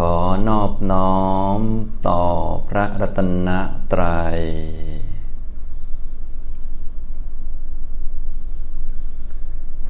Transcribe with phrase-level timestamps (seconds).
[0.00, 0.16] ขอ
[0.48, 1.24] นอบน้อ
[1.58, 1.60] ม
[2.08, 2.22] ต่อ
[2.68, 3.48] พระรัตน
[3.92, 4.38] ตรัย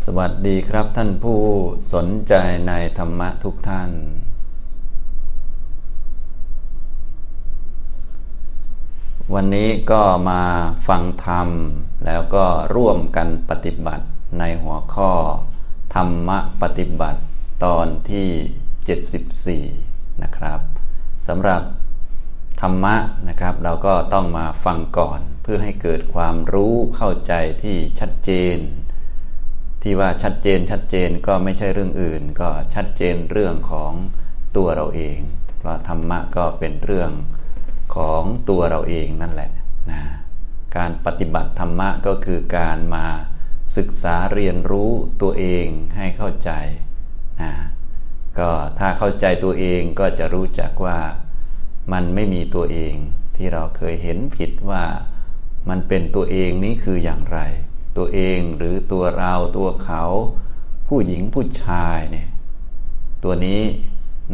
[0.04, 1.40] สวัสดีครับท่านผู้
[1.93, 2.35] สนใจ
[2.69, 3.90] ในธรรมะทุกท่าน
[9.34, 10.42] วันนี้ก็มา
[10.88, 11.48] ฟังธรรม
[12.06, 14.06] แล้วก็ร่วมกันปฏิบัติ
[14.38, 15.12] ในหัวข้อ
[15.94, 17.20] ธรรมะปฏิบัติ
[17.64, 18.30] ตอนที่
[19.74, 20.60] 74 นะครับ
[21.28, 21.62] สำหรับ
[22.60, 22.96] ธรรมะ
[23.28, 27.32] นะครับ เราก็ต้องมาฟังก่อนเพื่อให้เกิดความรู้เข้าใจ
[27.62, 28.56] ที่ชัดเจน
[29.82, 33.92] ที่ว่าชัดเจนชัดเจนก็ไม่ใช่เรื่องอื่น ก็ชัดเจนเรื่องของ
[34.56, 35.18] ตัวเราเอง
[35.59, 37.10] เพราะธรรมะก็เป็นเรื่อง
[37.96, 39.51] ของตัวเราเองนั่นแหละ
[39.90, 40.01] นะ
[40.76, 43.06] การปฏิบัติธรรมะก็คือการมา
[43.76, 44.90] ศึกษาเรียนรู้
[45.23, 46.51] ตัวเองให้เข้าใจ
[47.42, 47.52] นะ
[48.38, 51.01] ก็ถ้าเข้าใจตัวเองก็จะรู้จักว่า
[51.93, 52.95] มันไม่มีตัวเอง
[53.37, 54.85] ที่เราเคยเห็นผิดว่า
[55.68, 57.38] มันเป็นตัวเองนี้คืออย่างไร
[57.96, 60.02] ตัวเองหรือตัวเราตัวเขา
[60.88, 62.29] ผู้หญิงผู้ชายเนี่ย
[63.24, 63.63] ตัวนี้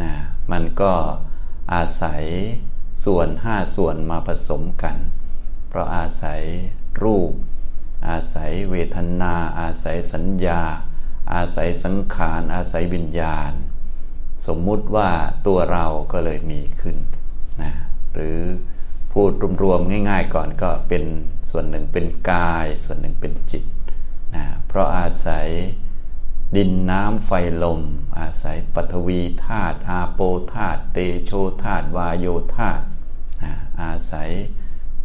[0.00, 0.12] นะ
[0.52, 0.92] มันก็
[1.74, 2.24] อาศัย
[3.04, 4.96] ส่วนห้าส่วนมาผสมกัน
[5.68, 6.40] เพราะอาศัย
[7.02, 7.32] รูป
[8.08, 10.60] อาศัยเวทนา อาศัยสัญญา
[11.34, 13.52] อาศัยสังขาร อาศัยวิญญาณ
[14.46, 15.10] สมมุติว่า
[15.46, 16.96] ตัวเราก็เลยมีขึ้น
[17.62, 17.72] นะ
[18.14, 18.38] หรือ
[19.12, 19.30] พูด
[19.62, 21.04] รวมๆง่าย ๆ ก่อนก็เป็น
[21.50, 23.64] ส่วนหนึ่งเป็นกาย ส่วนหนึ่งเป็นจิต
[24.34, 25.48] นะเพราะอาศัย
[26.56, 27.30] ดินน้ำไฟ
[27.62, 27.80] ลม
[28.18, 30.20] อาศัยปฐวีธาตุอาโป
[30.54, 31.30] ธาตุเตโช
[31.62, 32.84] ธาตุวายโยธาตุ
[33.42, 33.52] นะ
[33.82, 34.30] อาศัย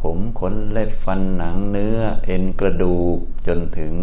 [0.02, 3.94] ผมขนเล็บฟันหนังเนื้อเอ็นกระดูกจนถึง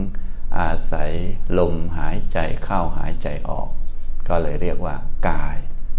[0.58, 1.10] อาศัย
[1.58, 3.69] ลมหายใจเข้าหายใจออก
[4.28, 4.97] ก็เลยเรียกว่า
[5.28, 5.56] กาย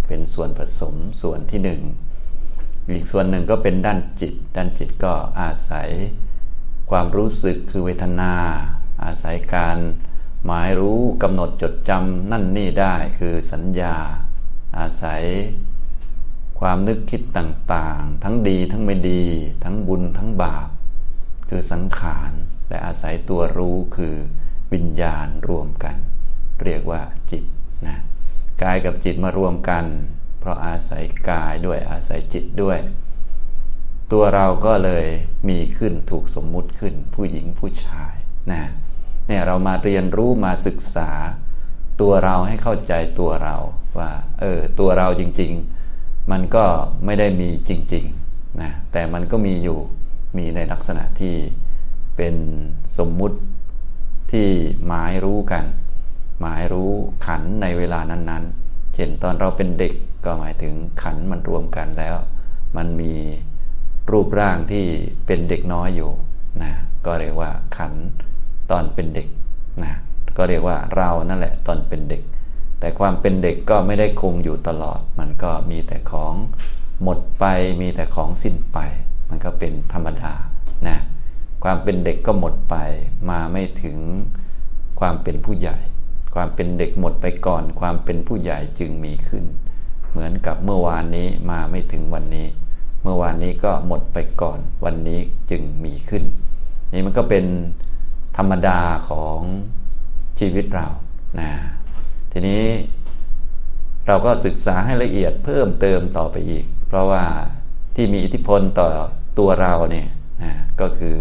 [0.07, 1.81] เป็นส่วนผสมส่วนที่หนึ่ง
[2.89, 5.89] อีกส่วนหนึ่งก็เป็นด้านจิต ด้านจิตก็อาศัย
[6.89, 8.33] ความรู้สึกคือเวทนา
[9.03, 9.77] อาศัยการ
[10.45, 13.95] หมายรู้กำหนดจดจำนั่นนี่ได้คือสัญญา
[14.79, 15.23] อาศัย
[16.59, 19.23] ความนึกคิดต่างๆ ทั้งดีทั้งไม่ดี
[19.63, 20.69] ทั้งบุญทั้งบาป
[21.49, 22.31] คือสังขาร
[22.69, 24.15] และอาศัยตัวรู้คือ
[24.73, 25.97] วิญญาณรวมกัน
[26.63, 27.01] เรียกว่า
[27.31, 27.43] จิต
[27.87, 27.97] นะ
[28.61, 29.85] กายกับจิตมารวมกัน
[30.39, 32.77] เพราะอาศัยกายด้วยอาศัยจิตด้วย
[34.11, 35.05] ตัวเราก็เลย
[35.49, 38.13] มีขึ้นถูกสมมุติขึ้น ผู้หญิงผู้ชาย
[38.51, 38.63] นะ
[39.27, 41.11] เนี่ยเรามาเรียนรู้มาศึกษา
[42.01, 43.55] ตัวเราให้เข้าใจตัวเรา
[43.99, 45.51] ว่าเออตัวเราจริง
[45.91, 46.65] ๆ มันก็
[47.05, 49.79] ไม่ได้มีจริงๆนะแต่มันก็มีอยู่
[50.37, 51.35] มีในลักษณะที่
[52.17, 52.35] เป็น
[52.97, 53.37] สมมุติ
[54.31, 54.49] ที่
[54.85, 55.63] หมายรู้กัน
[56.39, 56.91] หมายรู้
[57.25, 59.93] ขันในเวลานั้นๆ เช่นตอนเราเป็นเด็ก
[60.25, 62.15] ก็หมายถึงขันมันรวมกันแล้ว
[62.77, 63.13] มันมี
[64.11, 64.85] รูปร่างที่
[65.25, 66.11] เป็นเด็กน้อยอยู่
[66.63, 66.73] นะ
[67.05, 67.93] ก็เรียกว่าขัน
[68.71, 69.27] ตอนเป็นเด็ก
[69.83, 69.93] นะ
[70.37, 72.21] ก็เรียกว่าเรานั่นแหละตอนเป็นเด็ก
[72.79, 76.33] แต่ความเป็นเด็กก็ไม่ได้คงอยู่ตลอด มันก็มีแต่ของ
[77.03, 77.45] หมดไป
[77.81, 78.77] มีแต่ของสิ้นไป
[79.29, 80.33] มันก็เป็นธรรมดา
[80.87, 80.97] นะ
[81.63, 82.75] ความเป็นเด็กก็หมดไป
[83.29, 83.97] มาไม่ถึง
[84.99, 85.77] ความเป็นผู้ใหญ่
[86.33, 89.45] ความเป็นเด็กหมดไปก่อน ความเป็นผู้ใหญ่จึงมีขึ้น
[90.11, 92.47] เหมือนกับเมื่อวานนี้มาไม่ถึงวันนี้
[93.03, 95.19] เมื่อวานนี้ก็หมดไปก่อน วันนี้
[95.51, 96.23] จึงมีขึ้น
[96.93, 97.45] นี่มันก็เป็น
[98.37, 98.79] ธรรมดา
[99.09, 99.39] ของ
[100.39, 100.87] ชีวิตเรา
[101.39, 101.51] นะ
[102.31, 102.65] ทีนี้
[104.07, 107.23] เราก็ศึกษาให้ละเอียดเพิ่มเติมต่อไปอีก เพราะว่า
[107.95, 108.87] ที่มีอิทธิพลต่อ
[109.39, 110.07] ตัวเราเนี่ย
[110.43, 111.17] นะก็คือ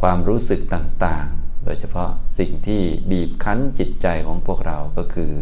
[0.00, 1.26] ความรู้สึกต่าง
[1.64, 5.32] โดยเฉพาะสิ่งที่บีบคั้นจิตใจของพวกเราก็คือ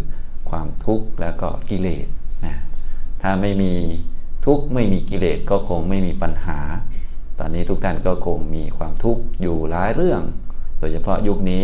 [0.51, 2.06] ความทุกข์แล้วก็กิเลส
[2.45, 2.56] นะ
[3.23, 3.75] ถ้าไม่มี
[4.47, 6.61] ทุกข์ไม่มีกิเลสก็คงไม่มีปัญหา
[7.39, 10.23] ตอนนี้ทุกท่านก็คงมีความทุกข์อยู่หลายเรื่อง
[10.79, 11.62] โดยเฉพาะยุคนี้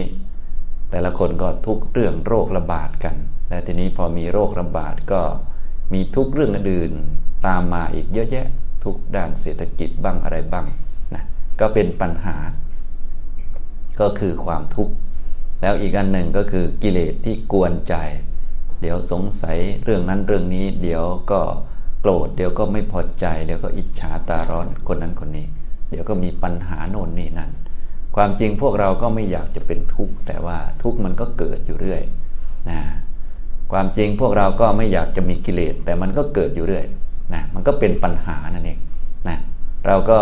[0.91, 3.17] แต่ละคนก็ทุกเรื่องโรคระบาดกัน
[3.49, 5.23] และทีนี้พอมีโรคระบาดก็
[5.93, 6.93] มีทุกเรื่องอื่น
[7.47, 8.47] ตามมาอีกเยอะแยะ
[8.85, 10.67] ทุกด้านเศรษฐกิจบ้างอะไรบ้าง
[11.15, 11.23] นะ
[11.61, 12.37] ก็เป็นปัญหา
[14.01, 14.95] ก็คือความทุกข์
[15.63, 17.95] แล้วอีกอันหนึ่งก็คือกิเลสที่กวนใจ
[18.81, 21.41] เดี๋ยวสงสัยเรื่องนั้นเรื่องนี้ เดี๋ยวก็
[22.01, 25.47] โกรธเดี๋ยวก็ไม่พอใจ เดี๋ยวก็อิจฉาตาร้อนคนนั้นคนนี้
[25.91, 27.51] เดี๋ยวก็มีปัญหาโน่นนี่นั่น
[28.17, 32.03] ความจริงพวกเราก็ไม่อยากจะเป็นทุกข์แต่ว่าทุกข์มันก็เกิดอยู่เรื่อย
[32.71, 32.81] นะ
[33.73, 36.85] ความจริงพวกเราก็ไม่อยากจะมีกิเลสแต่มันก็เกิดอยู่เรื่อย
[37.35, 38.79] นะมันก็เป็นปัญหานั่นเอง
[39.29, 39.39] นะ
[39.87, 40.19] เราก็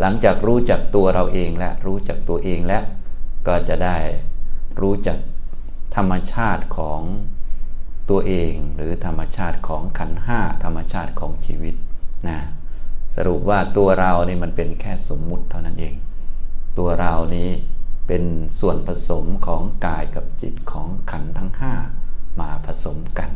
[0.00, 2.84] หลังจากรู้จักตัวเราเองและรู้จักตัวเองแล้ว
[3.46, 3.96] ก็จะได้
[4.80, 5.18] รู้จัก
[5.96, 7.00] ธรรมชาติของ
[8.10, 11.74] ตัวเอง หรือธรรมชาติของขันห้าธรรมชาติของชีวิต
[12.28, 12.38] นะ
[13.16, 15.94] สรุปว่าตัวเรานี่มันเป็นแค่สมมุติเท่านั้นเอง
[16.78, 17.50] ตัวเรานี้
[18.06, 18.24] เป็น
[18.60, 21.74] ส่วนผสมของกายกับจิตของขันทั้งห้า
[22.40, 23.30] มาผสมกัน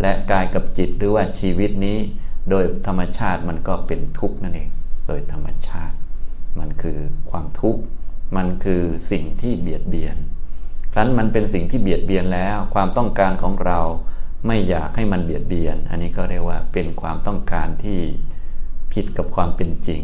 [0.00, 1.98] และกายกับจิตหรือว่าชีวิตนี้
[2.50, 4.68] โดยธรรมชาติมันก็เป็นทุกข์นั่นเอง
[5.06, 5.96] โดยธรรมชาติ
[6.58, 6.98] มันคือ
[7.30, 7.82] ความทุกข์
[8.36, 10.16] มันคือสิ่งที่เบียดเบียน
[10.92, 13.80] ครั้นมันเป็นสิ่งที่เบียดเบียนแล้ว ความต้องการของเรา
[14.46, 18.00] ไม่อยากให้มันเบียดเบียน อันนี้ก็เรียกว่าเป็นความต้องการที่
[18.92, 20.02] ผิดกับความเป็นจริง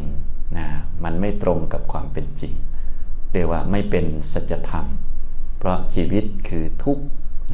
[0.56, 0.66] นะ
[1.04, 2.54] มันไม่ตรงกับความเป็นจริง
[3.32, 4.87] เรียกว่าไม่เป็นสัจธรรม
[5.58, 7.04] เพราะชีวิตคือทุกข์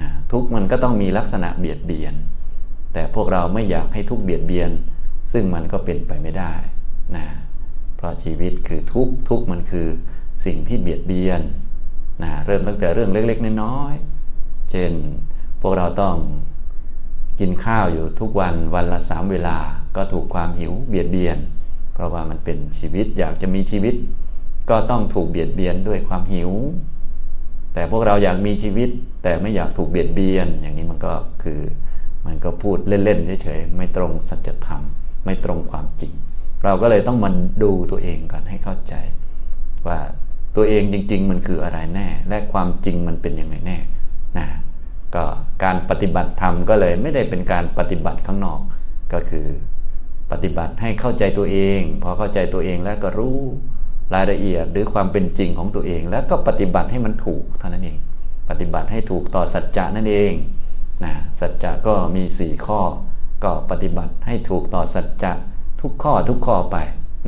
[0.01, 2.15] นะทุกข์มันก็ต้องมีลักษณะเบียดเบียน
[2.93, 4.71] แต่พวกเราไม่อยากให้ทุกข์เบียดเบียน
[5.33, 6.55] ซึ่งมันก็เป็นไปไม่ได้
[7.19, 7.27] นะ
[7.97, 9.89] เพราะชีวิตคือทุกทุกมันคือ
[10.47, 11.41] สิ่งที่เบียดเบียน
[12.23, 14.93] นะเริ่มตั้งแต่เรื่องเล็ก ๆ น้อยๆเช่น
[15.61, 16.17] พวกเราต้อง
[17.41, 19.57] กินข้าวอยู่ทุกวันวันละสามเวลา
[19.97, 21.39] ก็ถูกความหิวเบียดเบียน
[21.95, 23.95] เพราะว่ามันเป็นชีวิตอยากจะมีชีวิต
[24.71, 26.51] ก็ต้องถูกเบียดเบียนด้วยความหิว
[27.75, 28.89] แต่พวกเราอยากมีชีวิต
[29.23, 31.13] แต่ไม่อยากถูกเบียดเบียน อย่างนี้มันก็
[31.43, 31.61] คือ
[32.27, 34.83] มันก็พูดเล่นๆเฉยๆไม่ตรงสัจธรรม
[35.25, 36.13] ไม่ตรงความจริง
[36.65, 37.31] เราก็เลยต้องมา
[37.63, 38.95] ดูตัวเองก่อนให้เข้าใจ
[39.89, 39.99] ว่า
[40.57, 43.79] ตัวเองจริง ๆ มันคืออะไรแน่ และความจริงมันเป็นยังไงแน่
[44.39, 44.47] นะ
[45.15, 45.25] ก็
[45.65, 48.61] การปฏิบัติธรรมก็เลยไม่ได้เป็นการปฏิบัติข้างนอก
[49.13, 49.47] ก็คือ
[50.31, 53.39] ปฏิบัติให้เข้าใจตัวเอง พอเข้าใจตัวเองแล้วก็รู้
[54.15, 57.99] รายละเอียดหรือความเป็นจริงของตัวเอง แล้วก็ปฏิบัติให้มันถูกเท่านั้นเอง
[58.49, 60.33] ปฏิบัติให้ถูกต่อสัจจะนั่นเอง
[61.05, 62.81] นะสัจจะก็มีสี่ข้อ
[63.45, 65.33] ก็ปฏิบัติให้ถูกต่อสัจจะ
[65.83, 66.77] ทุกข้อทุกข้อไป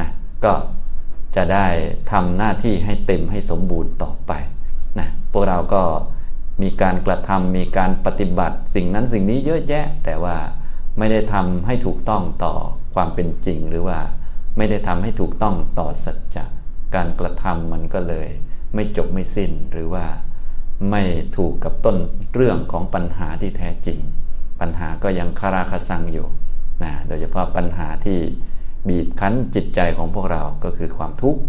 [0.00, 0.10] นะ
[0.44, 0.52] ก็
[1.36, 1.66] จะได้
[2.12, 4.32] ทำหน้าที่ให้เต็มให้สมบูรณ์ต่อไป
[4.98, 5.82] นะพวกเราก็
[6.62, 10.36] มีการกระทำมีการปฏิบัติสิ่งนั้นสิ่งนี้เยอะแยะ แต่ว่า
[10.98, 12.54] ไม่ได้ทำให้ถูกต้องต่อ
[12.94, 13.98] ความเป็นจริง หรือว่า
[14.56, 16.44] ไม่ได้ทำให้ถูกต้องต่อสัจจะ
[16.94, 18.28] การกระทำมันก็เลย
[18.74, 20.06] ไม่จบไม่สิ้นหรือว่า
[20.90, 21.02] ไม่
[21.36, 21.96] ถูกกับต้น
[22.34, 23.98] เรื่องของปัญหาที่แท้จริง
[24.60, 26.26] ปัญหาก็ยังคาราคาซังอยู่
[26.82, 28.18] นะโดยเฉพาะปัญหาที่
[28.88, 31.40] บีบคั้นจิตใจของพวกเราก็คือความทุกข์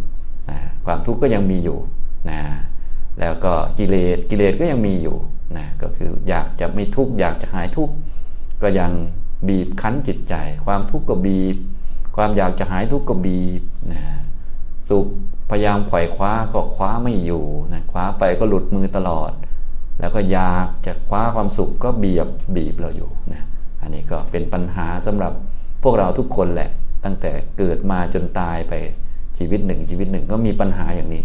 [0.52, 1.80] นะความทุกข์ก็ยังมีอยู่
[2.32, 2.42] นะ
[3.20, 5.18] แล้วก็กิเลสกิเลสก็ยังมีอยู่
[5.58, 7.94] นะก็คืออยากจะไม่ทุกข์อยากจะหายทุกข์
[8.62, 8.92] ก็ยัง
[9.48, 10.36] บีบคั้นจิตใจ
[10.66, 11.58] ความทุกข์ก็บีบ
[12.16, 13.62] ความอยากจะหายทุกข์ก็บีบ
[13.92, 14.02] นะ
[14.90, 15.08] สุข
[15.50, 19.32] พยายามไขว่คว้าก็คว้าไม่อยู่นะคว้าไปก็หลุดมือตลอด
[20.00, 23.44] แล้วก็อยากจะคว้าความสุขก็เบียบบีบเราอยู่นะ
[23.86, 25.34] อันนี้ก็เป็นปัญหาสำหรับ
[25.84, 26.70] พวกเราทุกคนแหละ
[27.06, 28.74] ตั้งแต่เกิดมาจนตายไป
[29.38, 31.24] ชีวิตหนึ่งชีวิตหนึ่งก็มีปัญหาอย่างนี้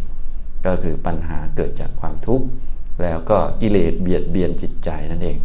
[0.67, 2.47] ก็คือปัญหาเกิดจากความทุกข์
[3.03, 5.39] แล้วก็กิเลสเบียดเบียนจิตใจนั่นเอง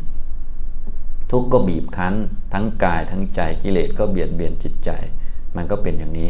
[1.31, 2.13] ทุกข์ก็บีบคั้น
[2.53, 4.89] ทั้งกายทั้งใจกิเลสก็เบียดเบียนจิตใจ
[5.55, 6.29] มันก็เป็นอย่างนี้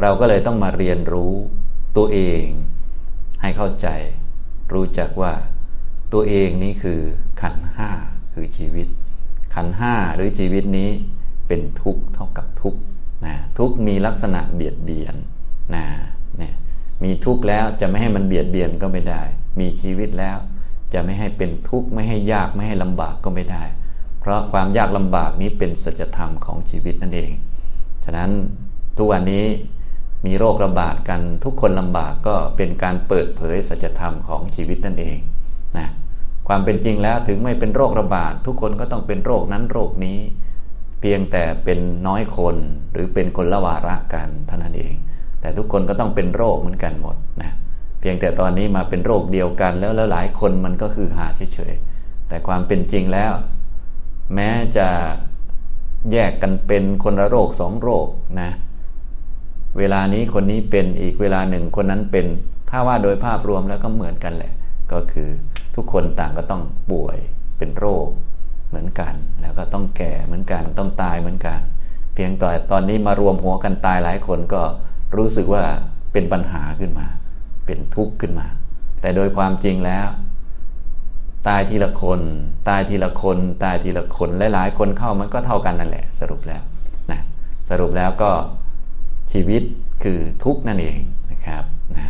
[0.00, 1.32] เราก็เลยต้องมาเรียนรู้
[1.96, 2.44] ตัวเอง
[3.42, 3.88] ให้เข้าใจ
[4.72, 5.32] รู้จักว่า
[6.12, 7.00] ตัวเองนี้คือ
[7.40, 7.90] ขันห้า
[8.34, 8.86] คือชีวิต
[9.54, 10.90] ขันห้าหรือชีวิตนี้
[11.48, 12.80] เป็นทุกข์เท่ากับทุกข์
[13.26, 15.14] นะทุกข์มีลักษณะเบียดเบียน
[15.74, 15.84] นะ
[16.38, 16.54] เนี่ย
[17.04, 19.22] มีทุกข์แล้วจะไม่ให้มันเบียดเบียนก็ไม่ได้
[19.60, 20.38] มีชีวิตแล้ว
[20.92, 23.62] จะไม่ให้เป็นทุกข์ไม่ให้ยากไม่ให้ลำบากก็ไม่ได้
[24.20, 27.30] เพราะความยากลำบากนี้เป็นสัจธรรมของชีวิตนั่นเอง
[28.04, 28.30] ฉะนั้น
[28.96, 29.44] ทุกวันนี้
[30.26, 35.16] มีโรคระบาดกันทุกคนลำบากก็เป็นการเปิดเผยสัจธรรมของชีวิตนั่นเอง
[35.78, 35.88] นะ
[36.48, 40.18] ความเป็นจริงแล้วถึงไม่เป็นโรคระบาดทุกคนก็ต้องเป็นโรคนั้นโรคนี้
[41.00, 42.56] เพียงแต่เป็นน้อยคน
[42.92, 44.94] หรือเป็นคนละวาระกันเท่านั้นเอง
[45.40, 47.52] แต่ทุกคนก็ต้องเป็นโรคเหมือนกันหมดนะ
[48.00, 53.32] เพียงแต่ตอนนี้มาเป็นโรคเดียวกันแล้วแล้วหลายคนมันก็คือหาเฉยๆแต่ความเป็นจริงแล้ว
[54.34, 54.88] แม้จะ
[56.12, 58.06] แยกกันเป็นคนละโรคสองโรค
[58.40, 58.50] นะ
[59.78, 62.26] เวลานี้คนนี้เป็นอีกเวลาหนึ่งคนนั้นเป็น
[62.70, 64.52] ถ้าว่าโดยภาพรวมแล้วก็เหมือนกันแหละ
[64.92, 65.28] ก็คือ
[65.78, 67.18] ทุกคนต่างก็ต้องป่วย
[67.58, 68.08] เป็นโรค
[68.68, 71.60] เหมือนกัน แล้วก็ต้องแก่เหมือนกันต้องตายเหมือนกัน
[72.14, 74.62] เพียงแต่ตอนนี้มารวมหัวกันตายหลายคนก็
[75.16, 75.64] รู้สึกว่า
[76.12, 77.06] เป็นปัญหาขึ้นมา
[77.66, 78.46] เป็นทุกข์ขึ้นมา
[79.00, 80.08] แต่โดยความจริงแล้ว
[81.48, 82.20] ตายทีละคน
[82.68, 86.62] ตายทีละคน ตายทีละคนหลายๆคนเข้ามันก็เท่ากันนั่นแหละ สรุปแล้ว
[87.10, 87.20] นะ
[87.70, 88.30] สรุปแล้วก็
[89.32, 89.62] ชีวิต
[90.02, 90.98] คือทุกข์นั่นเอง
[91.30, 91.64] นะครับ
[91.96, 92.04] นะ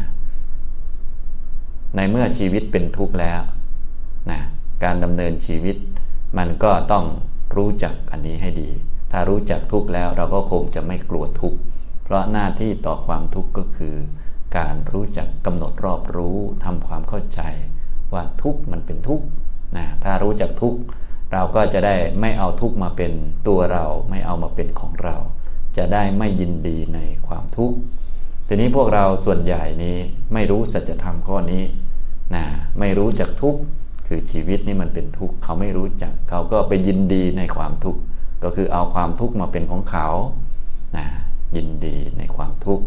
[1.97, 3.41] ในเมื่อชีวิตเป็นทุกข์แล้ว
[4.31, 4.41] นะ
[4.85, 5.77] การดำเนินชีวิต
[6.39, 7.05] มันก็ต้อง
[7.57, 8.71] รู้จักอันนี้ให้ดี
[9.13, 11.59] ถ้ารู้จักทุกข์แล้วเราก็คงจะไม่กลัวทุกข์
[12.05, 13.97] เพราะหน้าที่ต่อความทุกข์ก็คือ
[14.59, 17.41] การรู้จักกำหนดรอบรู้ทำความเข้าใจ
[18.13, 19.25] ว่าทุกข์มันเป็นทุกข์
[19.77, 20.79] นะถ้ารู้จักทุกข์
[21.33, 23.13] เราก็จะได้ไม่เอาทุกข์มาเป็น
[23.49, 25.17] ตัวเราไม่เอามาเป็นของเรา
[25.77, 27.77] จะได้ไม่ยินดีในความทุกข์
[28.47, 29.97] ทีนี้พวกเราส่วนใหญ่นี้
[30.33, 31.65] ไม่รู้สัจธรรมข้อนี้
[32.35, 32.45] นะ
[32.79, 33.61] ไม่รู้จักทุกข์
[34.09, 38.01] คือชีวิตนี่มันเป็นทุกข์เขาไม่รู้จัก เขาก็ไปยินดีในความทุกข์
[38.43, 40.09] ก็คือเอาความทุกข์มาเป็นของเขา
[40.97, 41.07] นะ
[41.57, 42.85] ยินดีในความทุกข์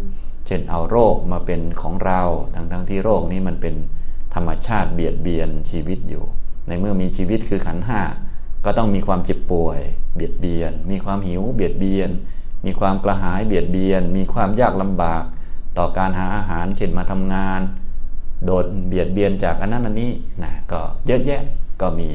[0.47, 2.21] เช่นเอาโรคมาเป็นของเรา
[2.55, 3.75] ทั้งทั้งที่โรคนี้มันเป็น
[4.33, 6.23] ธรรมชาติเบียดเบียนชีวิตอยู่
[6.67, 8.01] ในเมื่อมีชีวิตคือขันห้า
[8.65, 9.79] ก็ต้องมีความเจ็บป่วย
[10.15, 12.09] เบียดเบียน มีความหิวเบียดเบียน
[12.65, 15.23] มีความกระหายเบียดเบียน มีความยากลำบาก
[15.77, 17.61] ต่อการหาอาหารเช่นมาทำงาน
[18.45, 20.11] โดนเบียดเบียนจากอันนั้นอันนี้
[20.43, 21.41] นะก็เยอะแยะ
[21.81, 22.09] ก็มี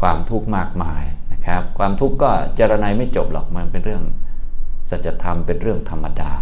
[0.00, 1.02] ความทุกข์มากมาย
[1.32, 4.02] นะครับ ความทุกข์ก็เจรนายไม่จบหรอกมันเป็นเรื่อง
[4.90, 6.32] สัจธรรมเป็นเรื่องธรรมดา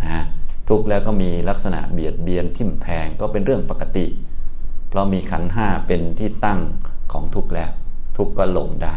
[0.00, 0.24] นะฮะ
[0.68, 4.06] ทุกข์แล้วก็มีลักษณะเบียดเบียนทิ่มแทงก็เป็นเรื่องปกติ
[4.88, 6.60] เพราะมีขันห้าเป็นที่ตั้ง
[7.12, 7.70] ของทุกข์แล้ว
[8.16, 8.96] ทุกข์ก็หลงได้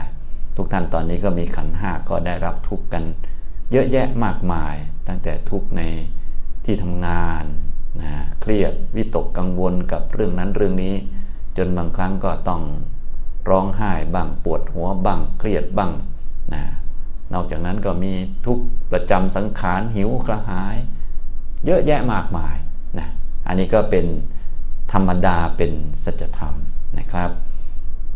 [0.57, 3.03] ทุกท่านตอนนี้ก็มีขันห้าก็ได้รับทุกข์กัน
[3.71, 4.75] เยอะแยะมากมาย
[5.07, 5.81] ตั้งแต่ทุกข์ใน
[6.65, 7.43] ที่ทำงาน
[7.99, 10.95] นะเครียดวิตกกังวลกับเรื่องนั้นเรื่องนี้
[11.57, 12.61] จนบางครั้งก็ต้อง
[13.49, 15.91] ร้องไห้บ้างปวดหัวบ้างเครียดบ้าง
[16.53, 16.63] นะ
[17.33, 18.13] นอกจากนั้นก็มี
[18.45, 18.57] ทุก
[18.91, 20.75] ประจำสังขารหิวกระหาย
[21.65, 22.55] เยอะแยะมากมาย
[22.97, 23.07] นะ
[23.47, 24.05] อันนี้ก็เป็น
[24.93, 25.71] ธรรมดาเป็น
[26.03, 26.53] สัจธรรม
[26.97, 27.29] นะครับ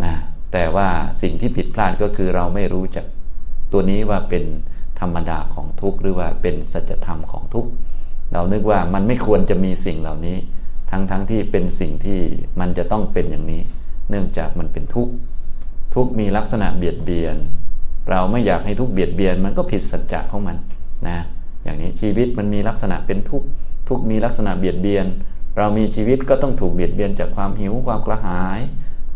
[0.03, 0.13] นะ
[0.53, 0.87] แต่ว่า
[1.21, 3.05] สิ่งที่ผิดพลาดก็คือเราไม่รู้จัก
[3.71, 4.43] ตัวนี้ว่าเป็น
[4.99, 7.71] ธรรมดาของทุกข์หรือว่าเป็นสัจธรรมของทุกข์
[8.33, 10.37] เรานึกว่ามันไม่ควรจะมีสิ่งเหล่านี้
[10.91, 12.19] ทั้งๆทที่เป็นสิ่งที่
[12.59, 13.61] มันจะต้องเป็นอย่างนี้
[14.09, 15.13] เนื่องจากมันเป็นทุกข์
[15.95, 17.35] ทุกข์มีลักษณะเบียดเบียน
[18.09, 20.57] เราไม่อยากให้ทุกข์เบียดเบียน มันก็ผิดสัจจะของมัน
[21.07, 21.17] นะ
[21.63, 23.47] อย่างนี้ชีวิตมันมีลักษณะเป็นทุกข์
[23.89, 25.05] ทุกข์มีลักษณะเบียดเบียน
[25.57, 28.59] เรามีชีวิตก็ต้องถูกเบียดเบียนจากความหิวความกระหาย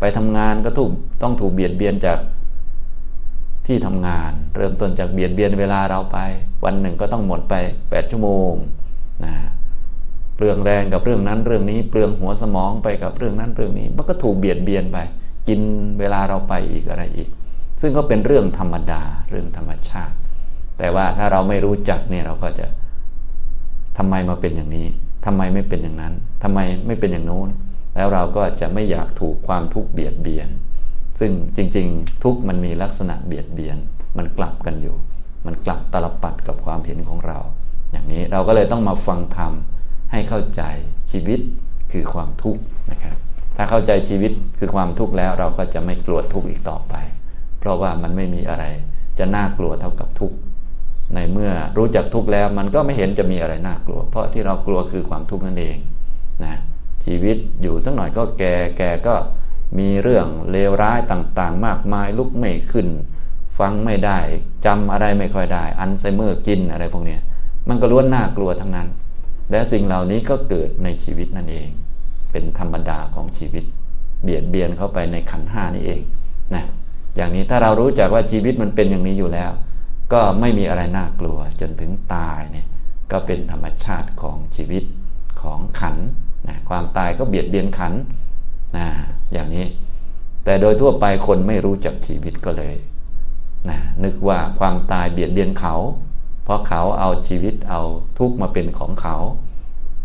[0.00, 0.90] ไปทำงานก็ถูก
[1.22, 2.18] ต้องถูกเบียดเบียนจาก
[3.66, 6.18] ที่ทำงาน เริ่มต้นจากเบียดเบียนเวลาเราไป
[6.64, 8.52] วันหนึ่งก็ต้องหมดไป 8 ชั่วโมง
[9.26, 9.34] นะ
[10.36, 14.98] เปลืองแรงกับเรื่องนั้นเรื่องนี้ เปลืองหัวสมองไปกับเรื่องนั้นเรื่องนี้ มันก็ถูกเบียดเบียนไป
[15.48, 15.60] กิน
[15.98, 17.28] เวลาเราไปอีกอะไรอีก
[17.80, 20.14] ซึ่งก็เป็นเรื่องธรรมดาเรื่องธรรมชาติ
[20.78, 22.66] แต่ว่าถ้าเราไม่รู้จักเนี่ยเราก็จะ
[23.98, 24.86] ทำไมมาเป็นอย่างนี้
[25.26, 27.48] ทำไมไม่เป็นอย่างนั้นทำไมไม่เป็นอย่างโน้น
[27.94, 30.48] แล้วเราก็จะไม่อยากถูกความทุกข์เบียดเบียน
[31.20, 33.76] ซึ่งจริง ๆ ทุกข์มันมีลักษณะเบียดเบียน
[34.16, 34.96] มันกลับกันอยู่
[35.46, 37.38] มันกลับตลบปัดกับความเห็นของเรา
[37.90, 39.52] อย่างนี้เราก็เลยต้องมาฟังธรรม
[40.12, 40.62] ให้เข้าใจ
[41.10, 41.40] ชีวิต
[41.92, 43.16] คือความทุกข์นะครับ
[43.56, 46.94] ถ้าเข้าใจชีวิตคือความทุกข์แล้วเราก็จะไม่กลัวทุกข์อีกต่อไป
[47.60, 48.64] เพราะว่ามันไม่มีอะไร
[49.18, 50.36] จะน่ากลัวเท่ากับทุกข์
[51.14, 55.76] ในเมื่อรู้จักทุกข์แล้ว มันก็ไม่เห็นจะมีอะไรน่ากลัว เพราะที่เรากลัวคือความทุกข์นั่นเอง
[56.44, 56.54] นะ
[57.04, 59.14] ชีวิตอยู่สักหน่อยก็แก่แก่ก็
[59.78, 62.88] มีเรื่องเลวร้ายต่างๆ มากมายลุกไม่ขึ้น
[63.58, 64.18] ฟังไม่ได้
[64.66, 67.16] จำอะไรไม่ค่อยได้ อันไซเมอร์กินอะไรพวกนี้
[67.68, 68.88] มันก็ล้วนน่ากลัวทั้งนั้น
[69.50, 71.68] และสิ่งเหล่านี้ก็เกิดในชีวิตนั่นเอง
[72.32, 73.64] เป็นธรรมดาของชีวิต
[74.22, 76.00] เบียดเบียนเข้าไปในขันห้านี่เอง
[76.54, 76.64] นะ
[77.16, 79.50] อย่างนี้ถ้าเรารู้จักว่าชีวิตมันเป็นอย่างนี้อยู่แล้ว
[80.12, 82.66] ก็ไม่มีอะไรน่ากลัวจนถึงตายเนี่ย
[83.12, 84.84] ก็เป็นธรรมชาติของชีวิต
[85.42, 85.96] ของขัน
[86.48, 87.92] นะความตายก็เบียดเบียนขัน
[88.76, 88.86] นะ
[89.32, 89.66] อย่างนี้
[90.44, 92.74] แต่โดยทั่วไปคนไม่รู้จักชีวิตก็เลย
[93.70, 95.74] นะนึกว่าความตายเบียดเบียนเขา
[96.44, 97.80] เพราะเขาเอาชีวิตเอา
[98.18, 99.16] ทุกมาเป็นของเขา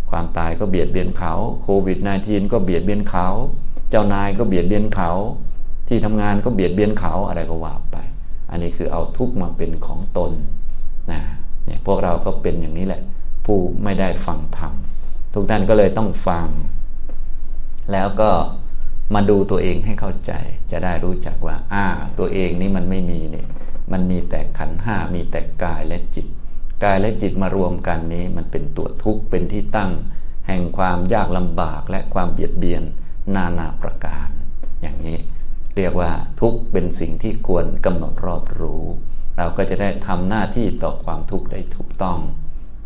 [0.10, 3.28] ความตายก็เบียดเบียนเขาโควิด -19 ก็เบียดเบียนเขา
[3.90, 5.12] เจ้านายก็เบียดเบียนเขา
[5.88, 7.98] ที่ทำงานก็เบียดเบียนเขาอะไรก็ว่าไป
[8.50, 10.32] อันนี้คือเอาทุกมาเป็นของตน
[11.12, 11.22] นะ
[11.66, 13.02] เนี่ยพวกเราก็เป็นอย่างนี้แหละ
[13.46, 14.74] ผู้ไม่ได้ฟังธรรม
[15.34, 16.48] ทุกท่านก็เลยต้องฟัง
[17.92, 18.30] แล้วก็
[19.14, 20.32] มาดูตัวเองให้เข้าใจ
[20.72, 21.86] จะได้รู้จักว่า อ่า
[22.20, 23.48] ตัวเองนี้มันไม่มีเนี่ย
[23.92, 26.28] มันมีแต่ขันห้ามีแต่กายและจิต
[26.84, 29.92] กายและจิตมารวมกันนี้ มันเป็นตัวทุกข์เป็นที่ตั้ง
[30.48, 32.84] แห่งความยากลำบากและความเบียดเบียน
[33.36, 34.28] นานาประการ
[34.82, 35.18] อย่างนี้
[35.78, 36.12] เรียกว่า
[36.42, 38.84] ทุกข์เป็นสิ่งที่ควรกำหนดรอบรู้
[39.38, 42.18] เราก็จะได้ทำหน้าที่ต่อความทุกข์ได้ถูกต้อง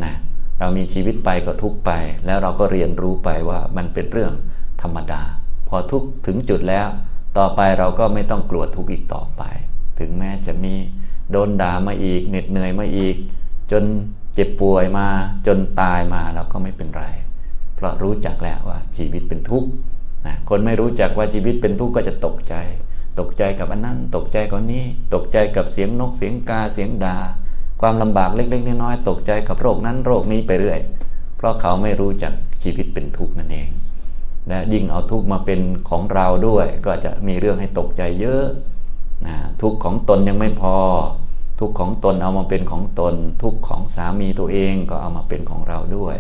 [0.04, 0.14] นะ
[0.60, 1.92] เรามีชีวิตไปก็ทุกไป
[2.26, 4.34] แล้วเราก็เรียนรู้ไปว่ามันเป็นเรื่อง
[4.82, 5.22] ธรรมดา
[5.68, 6.88] พอทุกถึงจุดแล้ว
[7.38, 9.44] ต่อไปเราก็ไม่ต้องกลัวทุกข์อีกต่อไป
[10.00, 10.74] ถึงแม้จะมี
[11.32, 13.16] โดนด่ามาอีกเหน็ดเหนื่อยมาอีก
[13.72, 13.84] จน
[14.36, 15.08] เจ็บป่วยมา
[15.48, 17.04] จนตายมาเราก็ไม่เป็นไร
[17.76, 19.70] เพราะรู้จักแล้วว่าชีวิตเป็นทุกข์
[20.28, 22.56] นะคนไม่รู้จักว่าชีวิตเป็นทุกข์ก็จะตกใจ
[23.20, 27.18] ตกใจกับอันนั้น ตกใจกับนี้ ตกใจกับเสียงนกเสียงกาเสียงดา
[27.82, 30.80] ความลำบากเล็ก ๆ น้อยๆตกใจกับโรคนั้นโรคนี้ไปเรื่อย
[31.38, 33.70] เพราะเขาไม่รู้จักชีวิตเป็นทุกข์นั่นเอง
[34.48, 38.46] และยิ่งเอาทุกข์มาเป็นของเราด้วย ก็จะมีเรื่องให้ตกใจเยอะ
[39.28, 40.76] นะทุกของตนยังไม่พอ
[41.60, 46.18] ทุกของตนเอามาเป็นของตน ทุกของสามีตัวเองก็เอามาเป็นของเราด้วย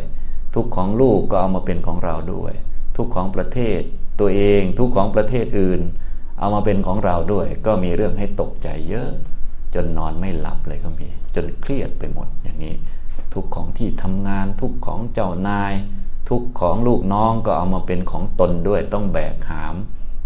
[0.55, 2.53] ทุกของลูกก็เอามาเป็นของเราด้วย
[2.95, 3.79] ทุกของประเทศ
[4.19, 5.81] ตัวเอง ทุกของประเทศอื่น
[6.39, 9.09] เอามาเป็นของเราด้วย ก็มีเรื่องให้ตกใจเยอะ
[9.73, 12.75] จนนอนไม่หลับเลยก็มี จนเครียดไปหมดอย่างนี้
[13.33, 15.73] ทุกของที่ทำงาน ทุกของเจ้านาย
[16.29, 19.75] ทุกของลูกน้องก็เอามาเป็นของตนด้วยต้องแบกหาม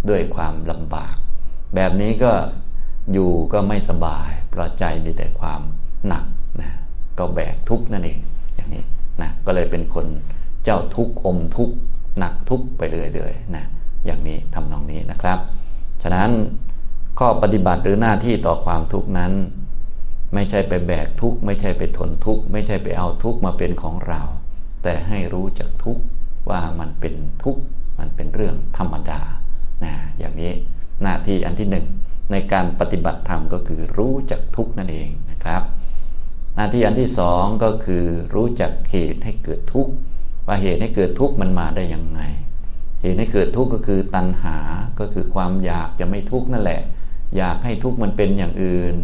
[0.09, 1.15] ด้วยความลำบาก
[1.75, 2.31] แบบนี้ก็
[3.13, 5.61] อยู่ก็ไม่สบาย เพราะใจมีแต่ความ
[6.07, 6.25] หนัก
[6.61, 6.71] นะ
[7.19, 8.19] ก็แบกทุกข์นั่นเอง
[8.55, 8.83] อย่างนี้
[9.21, 10.05] นะก็เลยเป็นคน
[10.63, 11.75] เจ้าทุกข์อมทุกข์
[12.19, 12.81] หนักทุกข์ไป
[13.13, 13.65] เรื่อยๆนะ
[14.05, 15.39] อย่างนี้ทำนองนี้นะครับ
[16.01, 16.31] ฉะนั้น
[17.19, 19.33] ข้อปฏิบัติหรือหน้าที่ต่อความทุกข์นั้น
[20.33, 24.21] ไม่ใช่ไปแบกทุกข์ไม่ใช่ไปทนทุกข์ไม่ใช่ไปเอาทุกข์มาเป็นของเรา
[24.83, 26.03] แต่ให้รู้จักทุกข์
[26.49, 27.13] ว่ามันเป็น
[27.43, 27.61] ทุกข์
[27.99, 29.21] มันเป็นเรื่องธรรมดา
[29.83, 30.51] นะอย่างนี้
[31.03, 31.85] หน้าที่อันที่หนึ่ง
[32.31, 35.61] ในการปฏิบัติธรรมก็คือรู้จักทุกนั่นเองนะครับ
[36.55, 38.05] หน้าที่อันที่สองก็คือ
[38.35, 39.93] รู้จักเหตุให้เกิดทุกข์
[40.47, 42.21] ว่าเหตุให้เกิดทุกข์มันมาได้ยังไง
[43.01, 44.57] เหตุให้เกิดทุกข์ก็คือตัณหา
[44.99, 46.81] ก็คือความอยากจะไม่ทุกข์นั่นแหละ
[47.37, 48.95] อยากให้ทุกข์มันเป็นอย่างอื่น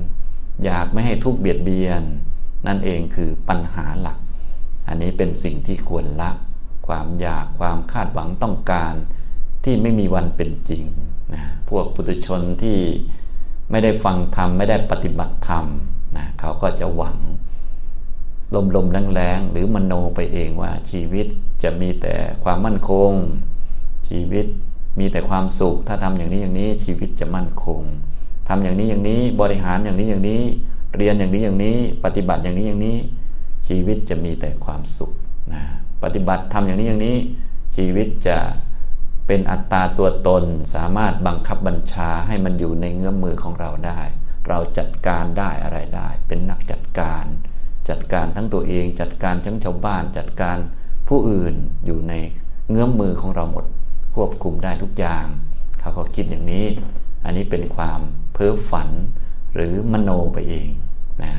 [0.66, 2.02] อยากไม่ให้ทุกข์เบียดเบียน
[2.68, 4.18] นั่นเองคือปัญหาหลัก
[4.88, 6.32] อันนี้เป็นสิ่งที่ควรละ
[6.88, 8.94] ความอยากความคาดหวังต้องการ
[9.64, 10.84] ที่ไม่มีวันเป็นจริง
[11.34, 12.80] นะพวกปุถุชนที่
[13.72, 15.66] ไม่ได้ฟังธรรม ไม่ได้ปฏิบัติธรรม
[16.18, 17.18] นะเขาก็จะหวัง
[18.56, 21.28] ลมลมแรงๆหรือมโนไปเองว่าชีวิต
[21.64, 23.12] จะมีแต่ความมั่นคง
[24.10, 24.46] ชีวิต
[25.00, 27.82] มีแต่ความสุข ถ้าทำอย่างนี้อย่างนี้ชีวิตจะมั่นคง
[28.48, 30.42] ทำอย่างนี้อย่างนี้บริหารอย่างนี้อย่างนี้
[30.98, 32.98] เรียนอย่างนี้อย่างนี้ ปฏิบัติอย่างนี้อย่างนี้
[33.68, 35.12] ชีวิตจะมีแต่ความสุข
[35.54, 35.62] นะ
[36.04, 37.18] ปฏิบัติทำอย่างนี้อย่างนี้
[37.76, 38.38] ชีวิตจะ
[39.32, 40.44] เป็นอัตตาตัวตน
[40.76, 44.02] สามารถบังคับบัญชาให้มันอยู่ในเงื้อมมือของเราได้
[44.48, 47.26] เราจัดการได้อะไรได้ เป็นนักจัดการ
[47.90, 50.58] จัดการทั้งตัวเองจัดการทั้งชาวบ้านจัดการ
[51.08, 52.14] ผู้อื่นอยู่ใน
[52.70, 53.66] เงื้อมมือของเราหมด
[54.16, 55.26] ควบคุมได้ทุกอย่าง
[55.80, 56.66] เขาก็คิดอย่างนี้
[57.24, 58.00] อันนี้เป็นความ
[58.34, 58.90] เพ้อฝัน
[59.56, 60.68] หรือมโนไปเอง
[61.24, 61.32] นะ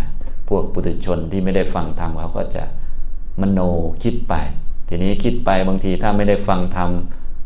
[0.48, 2.64] พวกปุถุชนที่ไม่ได้ฟังธรรมเขาก็จะ
[3.40, 3.60] มโน
[4.02, 4.34] คิดไป
[4.88, 6.90] ทีนี้คิดไปบางทีถ้าไม่ได้ฟังธรรม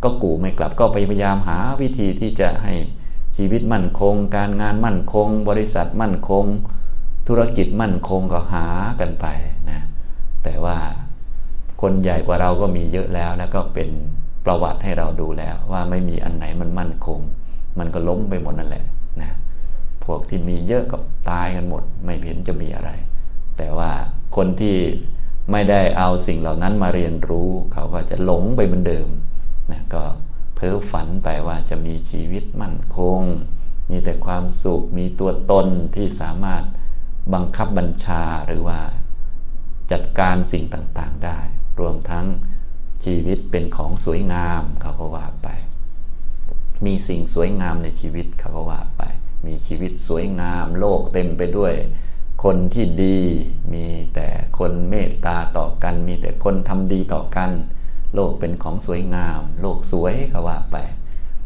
[0.04, 2.74] ก็กูไม่กลับก็พยายามหาวิธีที่จะให้
[3.36, 6.44] ชีวิตมั่นคง การงานมั่นคง บริษัทมั่นคง
[7.28, 8.66] ธุรกิจมั่นคงก็หา
[9.00, 9.26] กันไป
[9.70, 9.80] นะ
[10.44, 10.76] แต่ว่า
[11.80, 13.88] คนใหญ่กว่าเราก็มีเยอะแล้ว แล้วก็เป็น
[14.44, 17.20] ประวัติให้เราดูแล้ว ว่าไม่มีอันไหนมันมั่นคง
[17.78, 18.84] มันก็ล้มไปหมดนั่นแหละ
[19.20, 19.30] นะ
[20.04, 20.96] พวกที่มีเยอะก็
[21.30, 22.90] ตายกันหมด ไม่เห็นจะมีอะไร
[23.56, 23.90] แต่ว่า
[24.36, 24.76] คนที่
[25.50, 29.08] ไม่ได้เอาสิ่งเหล่านั้นมาเรียนรู้ เขาก็จะหลงไปเหมือนเดิม
[29.70, 30.04] นะก็
[30.54, 33.22] เพ้อฝันไปว่าจะมีชีวิตมั่นคง
[33.90, 36.62] มีแต่ความสุข มีตัวตนที่สามารถ
[37.32, 38.80] บังคับบัญชาหรือว่า
[39.92, 41.38] จัดการสิ่งต่างๆได้
[41.80, 42.26] รวมทั้ง
[43.04, 45.48] ชีวิตเป็นของสวยงามเขาก็ว่าไป
[46.86, 49.02] มีสิ่งสวยงามในชีวิตเขาก็ว่าไป
[49.46, 51.74] มีชีวิตสวยงามโลกเต็มไปด้วย
[52.44, 53.20] คนที่ดี
[53.72, 57.50] มีแต่คนเมตตาต่อกัน มีแต่คนทำดีต่อกัน
[58.14, 60.76] โลกเป็นของสวยงาม โลกสวยเขาว่าไป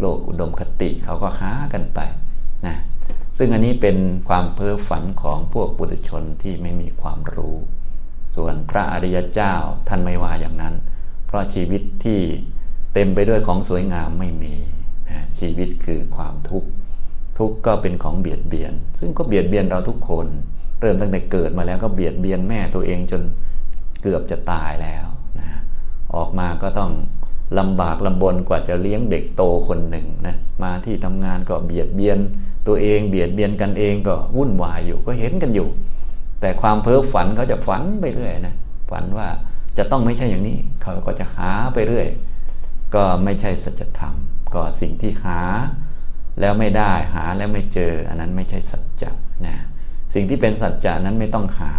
[0.00, 2.00] โลกอุดมคติเขาก็หากันไป
[2.66, 2.76] นะ
[3.38, 3.96] ซึ่งอันนี้เป็น
[4.28, 7.56] ความเพ้อฝันของพวกปุถุชนที่ไม่มีความรู้
[8.36, 9.54] ส่วนพระอริยเจ้า
[9.88, 10.74] ท่านไม่ว่าอย่างนั้น
[11.26, 12.20] เพราะชีวิตที่
[12.94, 14.54] เต็มไปด้วยของสวยงามไม่มี
[15.10, 16.68] นะชีวิตคือความทุกข์
[17.38, 20.26] ทุกข์ก็เป็นของเบียดเบียน ซึ่งก็เบียดเบียนเราทุกคน
[20.80, 23.22] เริ่มตั้งแต่เกิดมาแล้วก็เบียดเบียนแม่ตัวเองจน
[24.02, 25.06] เกือบจะตายแล้ว
[26.18, 26.92] ออกมาก็ต้อง
[27.58, 32.18] ลำบากลำบนกว่าจะเลี้ยงเด็กโตคนหนึ่งนะมาที่ทำงานก็เบียดเบียน
[32.66, 35.68] ตัวเองเบียดเบียนกันเองก็วุ่นวายอยู่ก็เห็นกันอยู่
[36.40, 38.54] แต่ความเพ้อฝันเขาจะฝันไปเรื่อยนะ
[38.90, 39.28] ฝันว่า
[39.78, 42.08] จะต้องไม่ใช่อย่างนี้เขาก็จะหาไปเรื่อย
[42.94, 44.14] ก็ไม่ใช่สัจธรรม
[44.54, 45.40] ก็สิ่งที่หา
[46.40, 49.10] แล้วไม่ได้หาแล้วไม่เจอ อันนั้นไม่ใช่สัจจะ
[49.46, 49.56] นะ
[50.14, 51.72] สิ่งที่เป็นสัจจะนั้นไม่ต้องหา